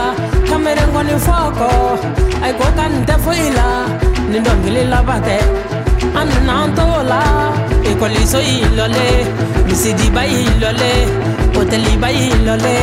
kameren 0.50 0.90
kɔni 0.94 1.16
fɔ 1.26 1.38
kɔ 1.60 1.70
ko 2.60 2.66
tɛ 3.08 3.16
foyi 3.24 3.48
la 3.58 3.68
dɔnkili 4.46 4.84
tɛ 5.28 5.38
an 6.20 6.28
n'an 6.48 6.76
to 6.76 6.84
o 6.84 7.02
la 7.12 7.22
ekɔliso 7.90 8.40
y'i 8.50 8.68
lɔle 8.78 9.08
misidiba 9.66 10.24
y'i 10.28 10.44
lɔle 10.62 10.92
kòtẹ́lì 11.62 11.94
báyìí 12.02 12.28
lọlé 12.48 12.76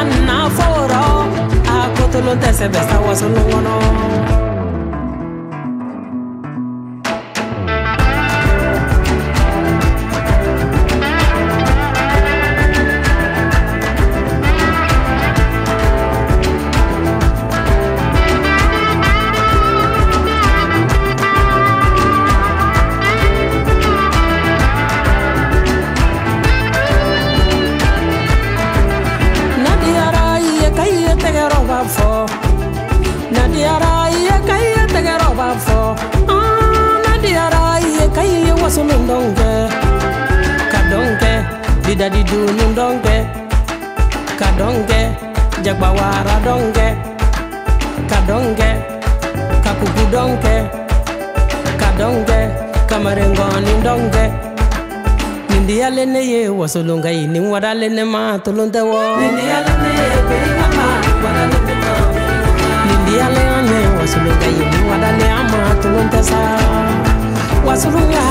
àná 0.00 0.36
fọwọ́rọ́ 0.56 1.06
àkótó 1.78 2.18
ló 2.26 2.32
ń 2.34 2.38
tẹ̀sẹ̀ 2.42 2.68
bẹ́sà 2.74 2.96
wọ́sọ 3.04 3.26
lọ́wọ́ 3.34 3.58
náà. 3.66 4.43
dongke 39.04 39.52
kadongke 40.72 41.32
didadi 41.84 42.24
dunum 42.24 42.70
dongke 42.72 43.16
kadongke 44.40 45.12
jak 45.60 45.76
bawara 45.76 46.36
dongke 46.40 46.96
kadongke 48.08 48.70
kakuku 49.60 50.04
dongke 50.08 50.56
kadongke 51.76 52.40
kamarengonin 52.88 53.78
dongke 53.84 54.24
Nindi 55.52 55.84
alene 55.84 56.20
ye 56.24 56.48
wasolongai 56.48 57.28
nin 57.28 57.44
wada 57.52 57.76
lene 57.76 58.04
ma 58.04 58.40
tolon 58.44 58.68
tɛ 58.74 58.80
wɔ 58.90 59.00
nindiya 59.20 59.58
le 63.34 63.42
ane 63.58 63.78
wasolongai 63.96 64.56
nin 64.72 64.82
wada 64.88 65.10
le 65.18 65.24
wasoro 67.66 67.98
ya 68.10 68.26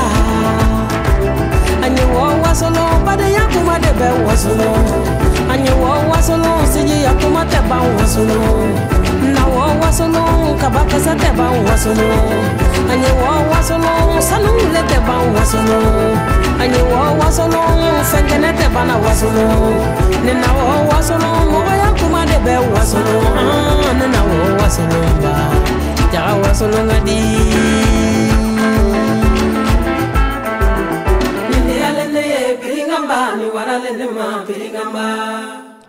anyi 1.84 2.00
wo 2.14 2.22
wasolo 2.42 2.84
bade 3.06 3.32
ya 3.32 3.40
kuma 3.52 3.78
de 3.78 3.92
be 3.98 4.08
wasolo 4.26 4.70
anyi 5.52 5.70
wo 5.70 6.10
wasolo 6.10 6.50
siji 6.72 7.02
ya 7.04 7.12
kuma 7.14 7.44
te 7.44 7.58
ba 7.68 7.76
wasolo 7.98 8.40
na 9.34 9.44
wo 9.46 9.64
wasolo 9.82 10.22
kaba 10.60 10.84
kasa 10.84 11.14
te 11.14 11.30
ba 11.36 11.50
wasolo 11.66 12.08
anyi 12.92 13.10
wo 13.20 13.30
wasolo 13.52 14.20
sanu 14.20 14.52
le 14.72 14.82
te 14.88 14.98
ba 15.06 15.16
wasolo 15.34 15.78
anyi 16.62 16.80
wo 16.90 17.18
wasolo 17.20 17.60
fengene 18.10 18.52
te 18.52 18.68
ba 18.74 18.84
na 18.84 18.96
wasolo 18.96 19.44
ne 20.24 20.32
na 20.32 20.48
wo 20.56 20.88
wasolo 20.90 21.28
mo 21.50 21.60
ya 21.82 21.90
kuma 21.98 22.24
de 22.26 22.38
be 22.44 22.54
wasolo 22.74 23.20
ne 23.98 24.06
na 24.08 24.20
wo 24.22 24.56
wasolo 24.62 25.00
ba 25.22 25.34
ja 26.12 26.22
wasolo 26.42 26.78
ngadi 26.84 27.83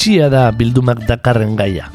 Bitxia 0.00 0.30
da 0.32 0.46
bildumak 0.48 1.02
dakarren 1.04 1.50
gaia. 1.58 1.90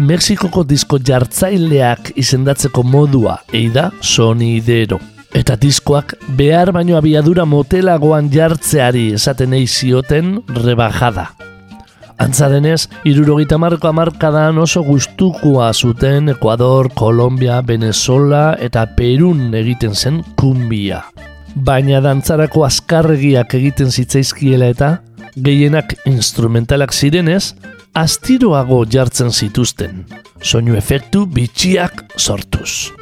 Mexikoko 0.00 0.62
disko 0.64 0.96
jartzaileak 0.96 2.06
izendatzeko 2.16 2.80
modua, 2.88 3.34
eida 3.52 3.90
sonidero. 4.00 4.96
Eta 5.36 5.58
diskoak 5.60 6.14
behar 6.38 6.72
baino 6.72 6.96
abiadura 6.96 7.44
motelagoan 7.44 8.30
jartzeari 8.32 9.10
esaten 9.18 9.52
zioten 9.66 10.40
rebajada. 10.48 11.34
Antza 12.16 12.48
denez, 12.48 12.88
irurogeita 13.04 13.58
marko 13.58 13.88
amarkadan 13.88 14.56
oso 14.56 14.80
gustukoa 14.82 15.70
zuten 15.74 16.30
Ecuador, 16.30 16.88
Kolombia, 16.94 17.60
Venezuela 17.60 18.56
eta 18.58 18.86
Perun 18.96 19.52
egiten 19.52 19.94
zen 19.94 20.24
kumbia. 20.34 21.04
Baina 21.54 22.00
dantzarako 22.00 22.64
azkarregiak 22.64 23.52
egiten 23.52 23.90
zitzaizkiela 23.90 24.72
eta 24.72 25.02
gehienak 25.42 25.94
instrumentalak 26.08 26.94
zirenez, 26.94 27.54
astiroago 27.96 28.84
jartzen 28.86 29.32
zituzten, 29.32 30.04
soinu 30.42 30.76
efektu 30.78 31.26
bitxiak 31.26 32.04
sortuz. 32.16 32.99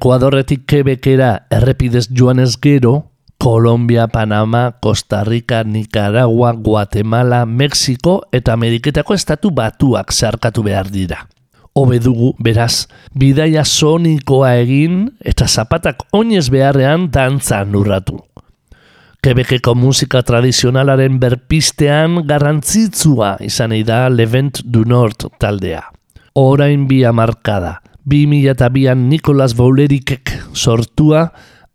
Ekuadorretik 0.00 0.62
Quebecera 0.64 1.42
errepidez 1.52 2.06
joanez 2.08 2.54
gero, 2.56 3.10
Kolombia, 3.36 4.06
Panama, 4.08 4.78
Costa 4.80 5.24
Rica, 5.24 5.62
Nicaragua, 5.62 6.52
Guatemala, 6.52 7.44
Mexiko 7.44 8.22
eta 8.32 8.54
Ameriketako 8.54 9.12
estatu 9.12 9.50
batuak 9.50 10.14
zeharkatu 10.16 10.64
behar 10.64 10.88
dira. 10.88 11.26
Hobe 11.76 11.98
dugu, 12.00 12.30
beraz, 12.40 12.88
bidaia 13.12 13.66
sonikoa 13.68 14.54
egin 14.62 15.10
eta 15.20 15.44
zapatak 15.44 16.06
oinez 16.16 16.48
beharrean 16.48 17.10
dantza 17.12 17.60
nurratu. 17.68 18.22
Quebeceko 19.20 19.76
musika 19.76 20.24
tradizionalaren 20.24 21.20
berpistean 21.20 22.22
garrantzitsua 22.24 23.36
izan 23.44 23.76
da 23.84 24.08
Levent 24.08 24.64
du 24.64 24.88
Nord 24.88 25.28
taldea. 25.36 25.84
Orain 26.32 26.88
bi 26.88 27.04
amarkada, 27.04 27.82
2002an 28.10 29.06
Nicolas 29.06 29.54
Boulerikek 29.54 30.34
sortua, 30.52 31.28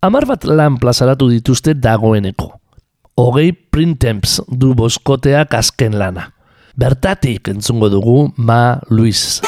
amar 0.04 0.26
bat 0.28 0.44
lan 0.44 0.76
plazaratu 0.76 1.30
dituzte 1.32 1.72
dagoeneko. 1.74 2.52
Hogei 3.16 3.54
printemps 3.56 4.42
du 4.46 4.74
boskoteak 4.76 5.56
azken 5.56 5.96
lana. 5.96 6.28
Bertatik 6.76 7.48
entzungo 7.48 7.88
dugu 7.88 8.18
Ma 8.36 8.76
Luis. 8.90 9.40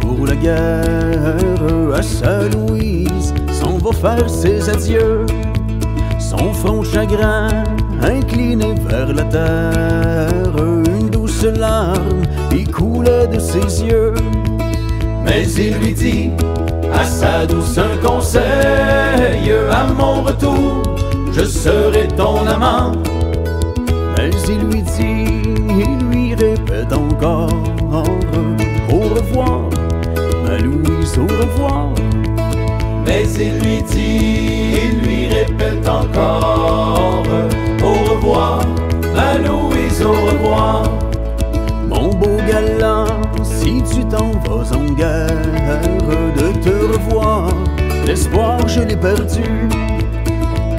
Pour 0.00 0.26
la 0.26 0.34
guerre 0.34 1.94
à 1.94 2.02
Saint-Louise 2.02 3.34
s'en 3.50 3.76
va 3.76 3.92
faire 3.92 4.30
ses 4.30 4.70
adieux. 4.70 5.26
Son 6.18 6.54
front 6.54 6.82
chagrin 6.82 7.48
incliné 8.02 8.74
vers 8.88 9.12
la 9.12 9.24
terre, 9.24 10.56
une 10.56 11.10
douce 11.10 11.44
larme 11.44 12.22
y 12.50 12.64
coulait 12.64 13.26
de 13.26 13.38
ses 13.38 13.84
yeux. 13.84 14.14
Mais 15.22 15.46
il 15.52 15.74
lui 15.78 15.92
dit 15.92 16.30
à 16.90 17.04
sa 17.04 17.44
douce 17.44 17.76
un 17.76 18.06
conseil, 18.06 19.52
à 19.70 19.84
mon 19.92 20.22
retour, 20.22 20.82
je 21.30 21.44
serai 21.44 22.08
ton 22.16 22.46
amant. 22.46 22.92
Mais 24.16 24.30
il 24.48 24.60
lui 24.70 24.82
dit, 24.82 26.01
l'espoir 48.12 48.68
je 48.68 48.80
l'ai 48.80 48.96
perdu 48.96 49.48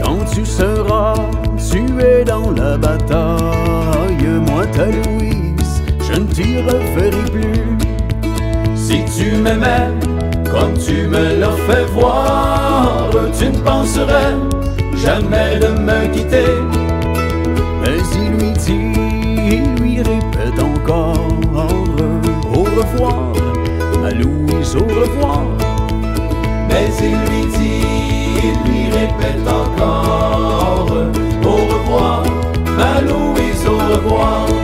quand 0.04 0.24
tu 0.32 0.46
seras 0.46 1.16
tué 1.58 2.24
dans 2.24 2.52
la 2.52 2.78
bataille, 2.78 4.28
moi 4.48 4.68
ta 4.68 4.86
Louise, 4.86 5.82
je 6.08 6.20
ne 6.20 6.28
t'y 6.28 6.60
reverrai 6.60 7.26
plus. 7.32 7.78
Si 8.76 9.04
tu 9.18 9.38
m'aimais 9.38 9.90
Comme 10.52 10.74
tu 10.78 11.08
me 11.08 11.40
l'as 11.40 11.58
fait 11.68 11.86
voir, 11.86 13.10
tu 13.38 13.46
ne 13.46 13.58
penserais 13.70 14.36
jamais 14.96 15.58
de 15.58 15.70
me 15.88 16.14
quitter. 16.14 16.54
Mais 17.82 17.98
il 18.22 18.30
lui 18.38 18.52
dit, 18.66 18.92
il 19.56 19.82
lui 19.82 19.98
répète 19.98 20.60
encore 20.62 21.28
Au 22.54 22.64
revoir, 22.80 23.34
ma 24.02 24.12
Louise, 24.12 24.76
au 24.76 24.86
revoir. 24.86 25.53
Mais 26.74 26.90
il 27.00 27.12
lui 27.30 27.46
dit, 27.56 27.86
il 28.44 28.72
lui 28.72 28.86
répète 28.86 29.48
encore 29.48 30.92
Au 31.46 31.58
revoir, 31.72 32.24
ma 32.76 33.00
Louise, 33.02 33.68
au 33.68 33.78
revoir. 33.78 34.63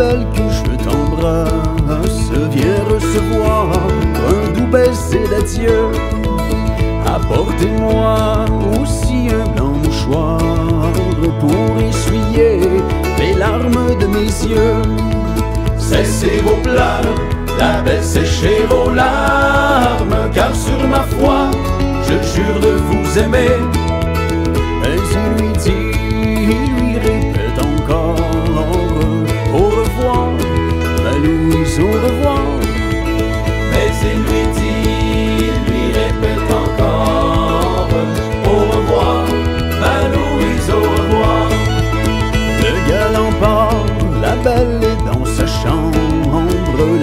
Belle 0.00 0.26
que 0.36 0.46
je 0.58 0.84
t'embrasse. 0.84 2.30
Viens 2.54 2.82
recevoir 2.94 3.66
un 4.32 4.52
doux 4.54 4.70
baiser 4.74 5.24
d'adieu 5.30 5.80
Apportez-moi 7.16 8.44
aussi 8.80 9.28
un 9.40 9.46
blanc 9.52 9.74
mouchoir 9.82 10.38
Pour 11.40 11.72
essuyer 11.88 12.60
les 13.18 13.34
larmes 13.34 13.90
de 14.02 14.06
mes 14.06 14.32
yeux. 14.52 14.82
Cessez 15.76 16.38
vos 16.46 16.60
pleurs, 16.62 17.14
la 17.58 17.82
belle 17.82 18.02
séchez 18.02 18.64
vos 18.70 18.90
larmes 18.90 20.18
Car 20.32 20.54
sur 20.54 20.82
ma 20.88 21.02
foi, 21.14 21.50
je 22.06 22.16
jure 22.32 22.60
de 22.60 22.72
vous 22.86 23.18
aimer. 23.18 23.56
Mais 24.80 24.98
il 25.14 25.42
lui 25.42 25.52
dit, 25.64 25.89
au 31.82 31.92
revoir. 32.06 32.46
Mais 33.70 33.90
il 34.10 34.18
lui 34.28 34.44
dit, 34.56 34.80
il 35.48 35.56
lui 35.66 35.84
répète 36.00 36.48
encore. 36.62 37.88
Au 38.52 38.58
revoir, 38.74 39.24
ma 39.82 39.96
Louise, 40.12 40.68
au 40.70 40.82
revoir. 40.98 41.46
Le 42.64 42.72
galant 42.90 43.32
part, 43.40 43.84
la 44.20 44.34
belle 44.44 44.80
est 44.82 45.00
dans 45.10 45.24
sa 45.24 45.46
chambre. 45.46 45.98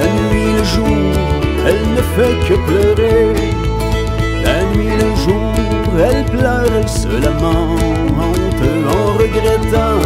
La 0.01 0.09
nuit, 0.19 0.51
le 0.57 0.63
jour, 0.75 0.97
elle 1.67 1.85
ne 1.97 2.03
fait 2.15 2.37
que 2.47 2.55
pleurer. 2.67 3.27
La 4.43 4.57
nuit, 4.73 4.95
le 5.03 5.11
jour, 5.23 5.51
elle 6.07 6.23
pleure, 6.25 6.71
elle 6.79 6.89
se 6.89 7.07
lamente. 7.07 7.83
En 8.89 9.07
regrettant 9.21 9.99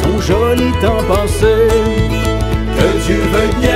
son 0.00 0.14
joli 0.20 0.70
temps 0.80 1.04
passé. 1.08 1.54
Que 2.76 2.86
Dieu 3.04 3.20
veuille 3.32 3.56
bien 3.60 3.71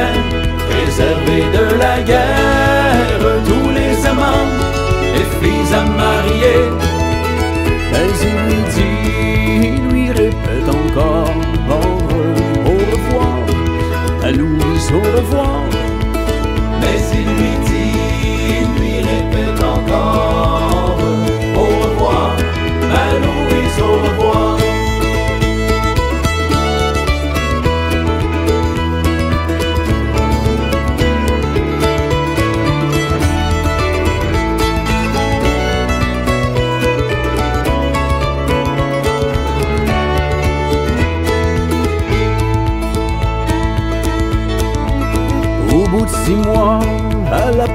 préserver 0.97 1.45
de 1.53 1.79
la 1.79 2.01
guerre 2.03 3.21
tous 3.45 3.71
les 3.71 4.07
amants 4.07 4.49
et 5.15 5.27
filles 5.39 5.75
à 5.75 5.85
marier. 5.85 6.61
Mais 7.93 8.11
il 8.29 8.37
lui 8.47 8.63
dit, 8.75 9.69
il 9.69 9.89
lui 9.93 10.09
répète 10.11 10.69
encore 10.69 11.35
au 11.69 12.77
revoir, 12.93 13.39
à 14.23 14.31
Louise, 14.31 14.91
au 14.93 15.17
revoir. 15.17 15.65
Mais 16.81 16.99
il 17.13 17.29
lui 17.39 17.55
dit, 17.67 17.93
il 18.61 18.81
lui 18.81 18.97
répète 19.01 19.63
encore 19.63 20.36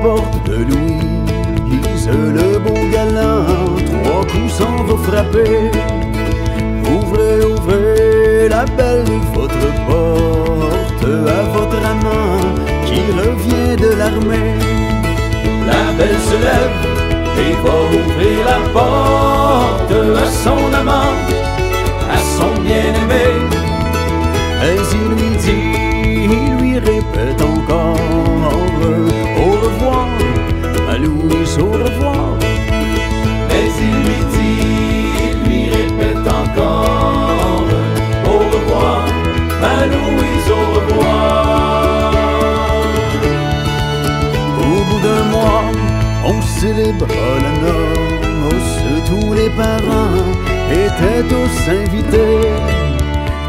porte 0.02 0.44
de 0.50 0.56
Louise, 0.70 2.10
le 2.10 2.58
beau 2.60 2.80
galant, 2.92 3.76
trois 3.86 4.24
coups 4.32 4.54
s'en 4.58 4.84
va 4.88 4.98
frapper. 5.08 5.72
Ouvrez, 6.94 7.46
ouvrez 7.46 8.50
la 8.50 8.66
belle 8.78 9.06
votre 9.34 9.68
porte 9.88 11.06
à 11.38 11.42
votre 11.56 11.82
amant 11.94 12.40
qui 12.88 13.02
revient 13.22 13.76
de 13.84 13.92
l'armée. 14.00 14.56
La 15.68 15.84
belle 15.98 16.22
se 16.30 16.38
lève 16.48 16.82
et 17.44 17.54
va 17.64 17.76
ouvrir 18.00 18.40
la 18.52 18.60
porte 18.74 19.94
à 20.24 20.28
son 20.44 20.74
amant, 20.82 21.16
à 22.16 22.18
son 22.36 22.52
bien-aimé. 22.62 23.28
Mais 24.60 24.80
il 25.00 25.08
lui 25.16 25.32
dit, 25.46 25.70
il 26.36 26.58
lui 26.62 26.80
répète 26.80 27.42
encore 27.42 29.11
revoir, 29.82 30.08
au 31.60 31.72
revoir? 31.72 32.38
Mais 33.50 33.68
il 33.80 33.96
lui 34.06 34.22
dit, 34.34 34.62
il 35.28 35.50
lui 35.50 35.64
répète 35.70 36.28
encore 36.28 37.66
Au 38.26 38.38
revoir, 38.54 39.06
à 39.64 39.86
Louise, 39.86 40.50
au 40.50 40.64
revoir? 40.76 42.14
Au 44.60 44.84
bout 44.90 45.02
d'un 45.02 45.24
mois, 45.32 45.64
on 46.26 46.42
célèbre 46.42 47.08
la 47.44 47.54
noce 47.64 48.78
Tous 49.06 49.34
les 49.34 49.50
parents 49.50 50.16
étaient 50.72 51.24
tous 51.28 51.70
invités. 51.70 52.48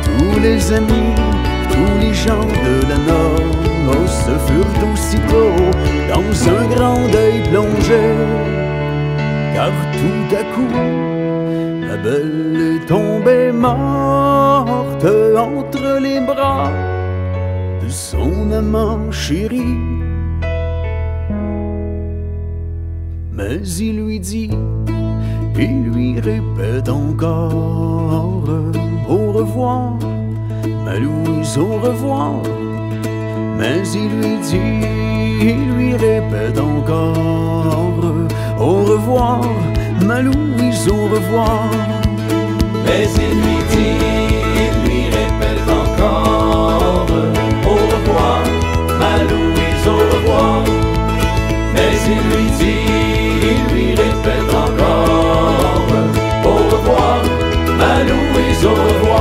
Tous 0.03 0.41
les 0.41 0.73
amis, 0.73 1.15
tous 1.71 1.95
les 2.01 2.15
gens 2.15 2.47
de 2.47 2.89
la 2.89 2.99
noce 2.99 3.62
furent 4.47 4.93
aussitôt 4.93 5.55
dans 6.13 6.49
un 6.49 6.65
grand 6.75 7.09
deuil 7.09 7.43
plongé. 7.51 8.05
Car 9.55 9.73
tout 10.01 10.37
à 10.37 10.43
coup, 10.55 10.75
la 11.89 11.97
belle 11.97 12.77
est 12.77 12.87
tombée 12.87 13.53
morte 13.53 15.07
entre 15.37 15.99
les 16.01 16.21
bras 16.21 16.71
de 17.83 17.89
son 17.89 18.51
amant 18.53 19.11
chéri. 19.11 19.77
Mais 23.33 23.61
il 23.81 24.05
lui 24.05 24.21
dit, 24.21 24.51
il 25.59 25.83
lui 25.91 26.21
répète 26.21 26.89
encore 26.89 28.49
au 29.09 29.33
revoir, 29.33 29.99
ma 30.85 30.99
Louise, 30.99 31.59
au 31.59 31.79
revoir. 31.79 32.43
Mais 33.63 33.81
il 33.95 34.09
lui 34.21 34.39
dit, 34.39 34.87
il 35.41 35.73
lui 35.77 35.93
répète 35.93 36.59
encore 36.59 38.17
au 38.59 38.83
revoir, 38.83 39.41
ma 40.05 40.21
Louise, 40.21 40.89
au 40.89 41.07
revoir. 41.07 41.71
Mais 42.85 43.07
il 43.25 43.35
lui 43.45 43.59
dit, 43.71 43.99
il 44.65 44.75
lui 44.85 45.05
répète 45.05 45.69
encore 45.69 47.07
au 47.65 47.77
revoir, 47.95 48.43
ma 48.99 49.15
Louise, 49.31 49.87
au 49.87 49.99
revoir. 50.13 50.65
Mais 51.73 51.95
il 52.15 52.23
lui 52.33 52.51
dit, 52.59 52.83
il 53.53 53.61
lui 53.73 53.89
répète 53.91 54.53
encore 54.53 55.87
Au 56.45 56.57
revoir, 56.75 57.23
ma 57.79 58.03
Louise, 58.03 58.65
au 58.67 58.71
revoir 58.71 59.12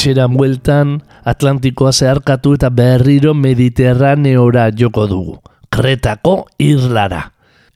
etxera 0.00 0.30
bueltan 0.32 0.94
Atlantikoa 1.28 1.90
zeharkatu 1.92 2.54
eta 2.56 2.70
berriro 2.72 3.34
Mediterraneora 3.36 4.70
joko 4.72 5.02
dugu. 5.06 5.34
Kretako 5.68 6.46
irlara. 6.56 7.20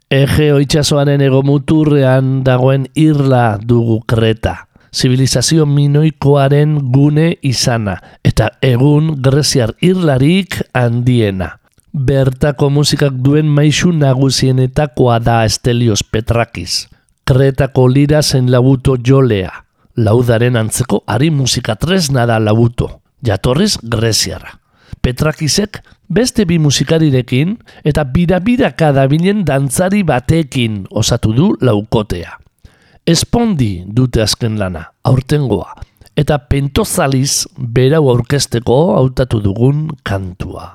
Egeo 0.08 0.56
itxasoaren 0.64 1.20
ego 1.20 1.42
muturrean 1.44 2.38
dagoen 2.46 2.86
irla 2.96 3.58
dugu 3.60 3.98
Kreta. 4.08 4.54
Zibilizazio 4.88 5.66
minoikoaren 5.66 6.78
gune 6.94 7.26
izana 7.42 7.98
eta 8.24 8.48
egun 8.62 9.18
Greziar 9.20 9.74
irlarik 9.82 10.62
handiena. 10.72 11.58
Bertako 11.92 12.70
musikak 12.70 13.20
duen 13.20 13.52
maisu 13.52 13.92
nagusienetakoa 13.92 15.20
da 15.20 15.42
Estelios 15.44 16.00
Petrakis. 16.02 16.86
Kretako 17.28 17.84
lira 17.88 18.22
zen 18.22 18.48
labuto 18.50 18.96
jolea. 18.96 19.63
Laudaren 19.96 20.56
antzeko 20.58 21.04
ari 21.06 21.30
musika 21.30 21.76
tresna 21.78 22.26
da 22.26 22.40
labuto. 22.42 23.00
Jatorriz 23.22 23.78
Greziarra. 23.82 24.58
Petrakisek 25.00 25.80
beste 26.08 26.44
bi 26.48 26.58
musikarirekin 26.58 27.54
eta 27.84 28.04
bira-biraka 28.04 28.92
dabilen 28.96 29.44
dantzari 29.44 30.02
batekin 30.02 30.84
osatu 30.90 31.32
du 31.32 31.50
laukotea. 31.60 32.38
Espondi 33.06 33.84
dute 33.86 34.22
azken 34.24 34.56
lana, 34.58 34.86
aurtengoa, 35.04 35.74
eta 36.16 36.38
pentozaliz 36.48 37.44
berau 37.58 38.08
aurkesteko 38.14 38.80
hautatu 38.96 39.42
dugun 39.44 39.90
kantua. 40.02 40.72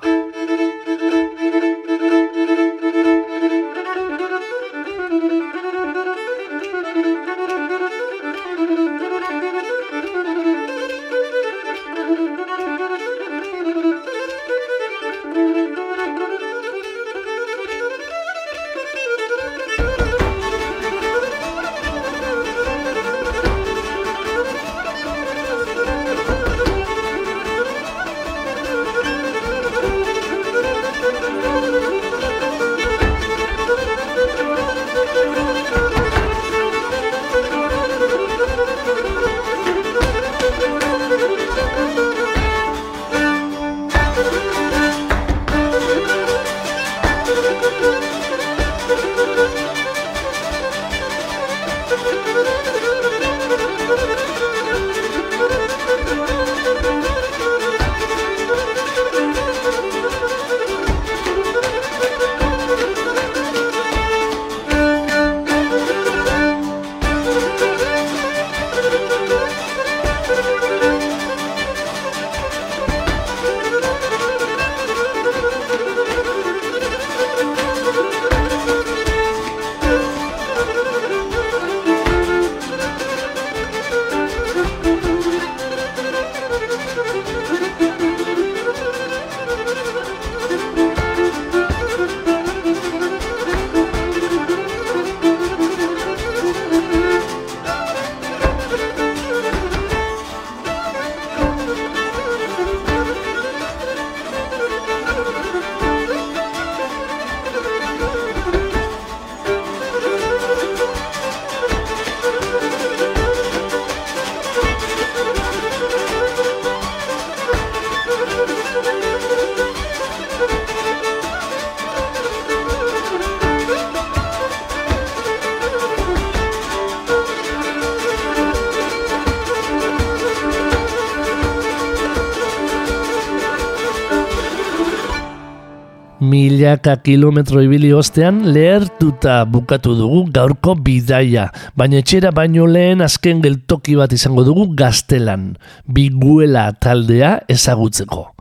Milaka 136.70 137.02
kilometro 137.02 137.62
ibili 137.62 137.92
ostean 137.92 138.44
lehertuta 138.54 139.44
bukatu 139.44 139.96
dugu 139.98 140.30
gaurko 140.30 140.76
bidaia, 140.76 141.50
baina 141.74 141.98
etxera 141.98 142.30
baino 142.30 142.66
lehen 142.66 143.02
azken 143.02 143.40
geltoki 143.42 143.96
bat 143.98 144.12
izango 144.12 144.44
dugu 144.44 144.68
gaztelan, 144.78 145.56
biguela 145.88 146.70
taldea 146.72 147.40
ezagutzeko. 147.48 148.36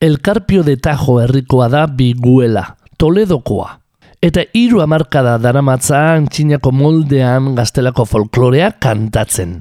Elkarpio 0.00 0.64
de 0.64 0.76
Tajo 0.76 1.20
herrikoa 1.22 1.68
da 1.68 1.86
biguela, 1.86 2.74
Toledokoa. 2.98 3.78
Eta 4.20 4.42
hiru 4.52 4.82
hamarkada 4.82 5.36
daramatza 5.38 6.00
antxinako 6.16 6.72
moldean 6.72 7.54
gaztelako 7.54 8.08
folklorea 8.10 8.72
kantatzen. 8.82 9.60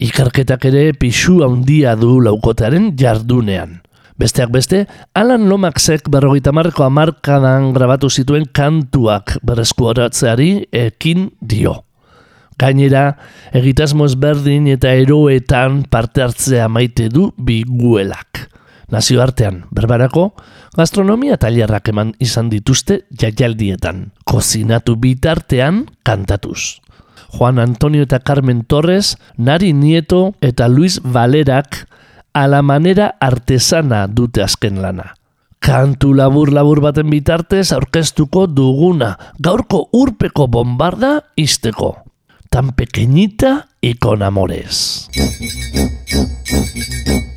Ikarketak 0.00 0.64
ere 0.64 0.94
pixu 0.94 1.42
handia 1.44 1.92
du 2.00 2.16
laukotearen 2.24 2.94
jardunean. 2.96 3.82
Besteak 4.18 4.50
beste, 4.50 4.86
Alan 5.14 5.46
Lomaxek 5.46 6.08
berrogeita 6.10 6.50
marreko 6.50 6.82
amarkadan 6.82 7.70
grabatu 7.70 8.10
zituen 8.10 8.48
kantuak 8.50 9.36
berreskuaratzeari 9.46 10.66
ekin 10.74 11.28
dio. 11.38 11.84
Gainera, 12.58 13.12
egitasmo 13.54 14.08
ezberdin 14.10 14.66
eta 14.72 14.90
eroetan 14.98 15.84
parte 15.86 16.24
hartzea 16.24 16.66
maite 16.66 17.06
du 17.14 17.28
biguelak. 17.38 18.48
Nazioartean, 18.90 19.62
berbarako, 19.70 20.32
gastronomia 20.74 21.36
tailerrak 21.38 21.92
eman 21.92 22.10
izan 22.18 22.50
dituzte 22.50 23.04
jaialdietan, 23.14 24.08
kozinatu 24.26 24.96
bitartean 24.98 25.84
kantatuz. 26.02 26.80
Juan 27.38 27.60
Antonio 27.62 28.02
eta 28.02 28.18
Carmen 28.18 28.64
Torres, 28.64 29.16
Nari 29.36 29.72
Nieto 29.72 30.32
eta 30.40 30.66
Luis 30.66 30.98
Valerak 31.04 31.84
a 32.38 32.46
la 32.46 32.62
manera 32.62 33.16
artesana 33.18 34.06
dute 34.06 34.42
azken 34.44 34.76
lana. 34.82 35.14
Kantu 35.58 36.12
labur-labur 36.14 36.78
baten 36.84 37.10
bitartez 37.10 37.72
aurkeztuko 37.74 38.46
duguna, 38.46 39.16
gaurko 39.42 39.88
urpeko 39.92 40.46
bombarda 40.46 41.10
izteko. 41.34 41.96
Tan 42.48 42.70
pequeñita 42.78 43.68
y 43.80 43.94
con 43.94 44.22
amores. 44.22 45.10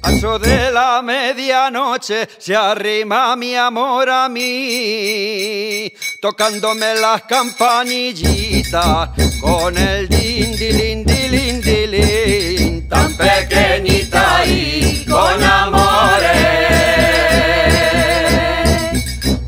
A 0.03 0.11
eso 0.13 0.37
de 0.37 0.71
la 0.71 1.01
medianoche 1.01 2.29
se 2.37 2.55
arrima 2.55 3.35
mi 3.35 3.55
amor 3.55 4.07
a 4.07 4.29
mí, 4.29 5.91
tocándome 6.21 6.93
las 7.01 7.23
campanillitas 7.23 9.09
con 9.41 9.77
el 9.77 10.07
din, 10.07 10.55
dilin, 10.55 11.03
dilin, 11.03 11.61
dilin, 11.61 12.80
tan 12.91 13.15
pequeñita 13.15 14.45
y 14.45 15.05
con 15.05 15.41
amores. 15.41 16.29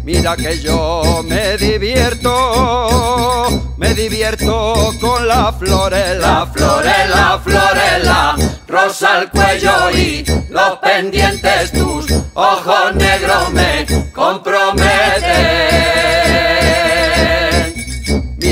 Mira 0.06 0.36
que 0.38 0.60
yo 0.60 1.22
me 1.26 1.58
divierto, 1.58 2.32
me 3.78 3.94
divierto 3.94 4.94
con 5.02 5.28
la 5.28 5.52
florela, 5.52 6.48
florela, 6.54 7.42
florela, 7.44 8.36
rosa 8.66 9.18
al 9.18 9.30
cuello 9.30 9.92
y 9.92 10.24
los 10.50 10.78
pendientes 10.80 11.74
tus 11.74 12.06
ojos 12.34 12.96
negros 12.96 13.52
me 13.52 13.86
comprometen. 14.14 15.93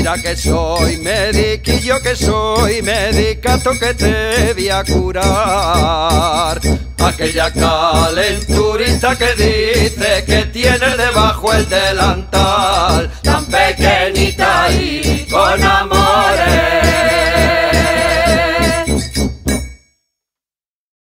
Mira 0.02 0.18
que 0.20 0.36
soy 0.36 0.96
mediquillo 0.96 2.02
que 2.02 2.16
soy 2.16 2.82
medicato 2.82 3.70
que 3.78 3.94
te 3.94 4.52
voy 4.52 4.68
a 4.68 4.82
curar. 4.82 6.60
aquella 6.98 7.52
calenturita 7.52 9.16
que 9.16 9.32
dice 9.36 10.24
que 10.26 10.46
tiene 10.46 10.96
debajo 10.96 11.52
el 11.52 11.68
delantal, 11.68 13.12
tan 13.22 13.46
pequeñita 13.46 14.72
y 14.72 15.24
con 15.30 15.62
amores. 15.62 17.31